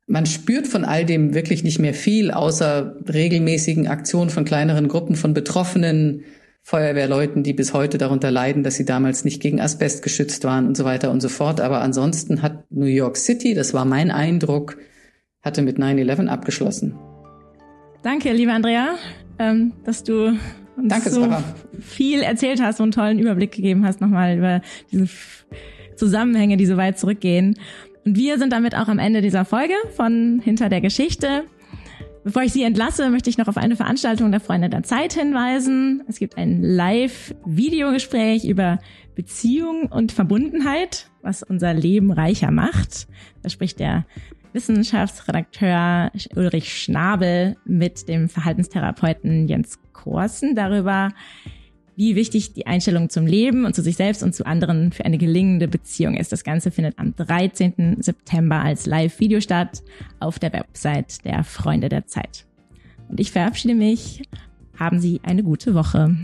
Man 0.08 0.26
spürt 0.26 0.68
von 0.68 0.86
all 0.86 1.06
dem 1.06 1.36
wirklich 1.36 1.64
nicht 1.64 1.78
mehr 1.78 1.94
viel, 1.94 2.32
außer 2.32 2.96
regelmäßigen 3.08 3.88
Aktionen 3.88 4.32
von 4.32 4.44
kleineren 4.44 4.88
Gruppen 4.88 5.16
von 5.16 5.36
Betroffenen, 5.36 6.24
Feuerwehrleuten, 6.64 7.44
die 7.44 7.54
bis 7.54 7.74
heute 7.74 7.98
darunter 7.98 8.32
leiden, 8.32 8.64
dass 8.64 8.76
sie 8.76 8.86
damals 8.86 9.24
nicht 9.24 9.42
gegen 9.42 9.62
Asbest 9.62 10.02
geschützt 10.04 10.44
waren 10.44 10.68
und 10.68 10.76
so 10.76 10.84
weiter 10.84 11.12
und 11.12 11.22
so 11.22 11.30
fort. 11.30 11.62
Aber 11.62 11.82
ansonsten 11.82 12.42
hat 12.42 12.70
New 12.72 12.86
York 12.86 13.18
City, 13.18 13.54
das 13.54 13.74
war 13.74 13.86
mein 13.86 14.12
Eindruck, 14.12 14.78
hatte 15.42 15.62
mit 15.62 15.78
9-11 15.78 16.28
abgeschlossen. 16.28 16.96
Danke, 18.02 18.32
liebe 18.32 18.54
Andrea, 18.54 18.96
ähm, 19.40 19.74
dass 19.84 20.04
du 20.04 20.28
uns 20.78 20.88
Danke, 20.88 21.10
so 21.10 21.22
Sarah. 21.22 21.44
viel 21.82 22.22
erzählt 22.22 22.62
hast 22.62 22.80
und 22.80 22.86
einen 22.86 22.92
tollen 22.92 23.20
Überblick 23.20 23.52
gegeben 23.52 23.86
hast 23.86 24.00
nochmal 24.00 24.38
über 24.38 24.62
diese 24.90 25.10
Zusammenhänge, 25.98 26.56
die 26.56 26.66
so 26.66 26.78
weit 26.78 26.98
zurückgehen. 26.98 27.60
Und 28.06 28.16
wir 28.16 28.38
sind 28.38 28.54
damit 28.54 28.74
auch 28.76 28.88
am 28.88 29.00
Ende 29.00 29.22
dieser 29.22 29.44
Folge 29.44 29.74
von 29.98 30.40
Hinter 30.42 30.70
der 30.70 30.80
Geschichte. 30.80 31.44
Bevor 32.24 32.44
ich 32.44 32.54
Sie 32.54 32.64
entlasse, 32.64 33.10
möchte 33.10 33.30
ich 33.30 33.38
noch 33.38 33.50
auf 33.50 33.58
eine 33.58 33.76
Veranstaltung 33.76 34.32
der 34.32 34.40
Freunde 34.40 34.70
der 34.70 34.84
Zeit 34.84 35.14
hinweisen. 35.14 36.04
Es 36.08 36.20
gibt 36.20 36.38
ein 36.38 36.62
Live-Videogespräch 36.64 38.46
über 38.46 38.80
Beziehung 39.16 39.88
und 39.88 40.14
Verbundenheit, 40.14 41.10
was 41.22 41.44
unser 41.44 41.74
Leben 41.74 42.12
reicher 42.12 42.52
macht. 42.52 43.08
Da 43.44 43.50
spricht 43.50 43.80
der 43.80 44.06
Wissenschaftsredakteur 44.54 46.12
Ulrich 46.36 46.82
Schnabel 46.82 47.56
mit 47.66 48.08
dem 48.08 48.30
Verhaltenstherapeuten 48.30 49.48
Jens 49.48 49.80
Korsen 49.94 50.56
darüber, 50.56 51.10
wie 51.96 52.16
wichtig 52.16 52.54
die 52.54 52.66
Einstellung 52.66 53.10
zum 53.10 53.28
Leben 53.28 53.66
und 53.66 53.76
zu 53.76 53.82
sich 53.82 53.98
selbst 53.98 54.24
und 54.24 54.34
zu 54.34 54.46
anderen 54.46 54.94
für 54.94 55.04
eine 55.04 55.18
gelingende 55.18 55.68
Beziehung 55.68 56.16
ist. 56.16 56.32
Das 56.32 56.46
Ganze 56.46 56.72
findet 56.72 56.98
am 56.98 57.14
13. 57.16 57.98
September 58.00 58.62
als 58.62 58.86
Live-Video 58.86 59.42
statt 59.42 59.84
auf 60.20 60.40
der 60.40 60.54
Website 60.54 61.26
der 61.26 61.44
Freunde 61.44 61.90
der 61.90 62.08
Zeit. 62.08 62.46
Und 63.10 63.20
ich 63.20 63.32
verabschiede 63.32 63.76
mich. 63.76 64.24
Haben 64.78 65.02
Sie 65.02 65.20
eine 65.24 65.44
gute 65.44 65.74
Woche. 65.74 66.16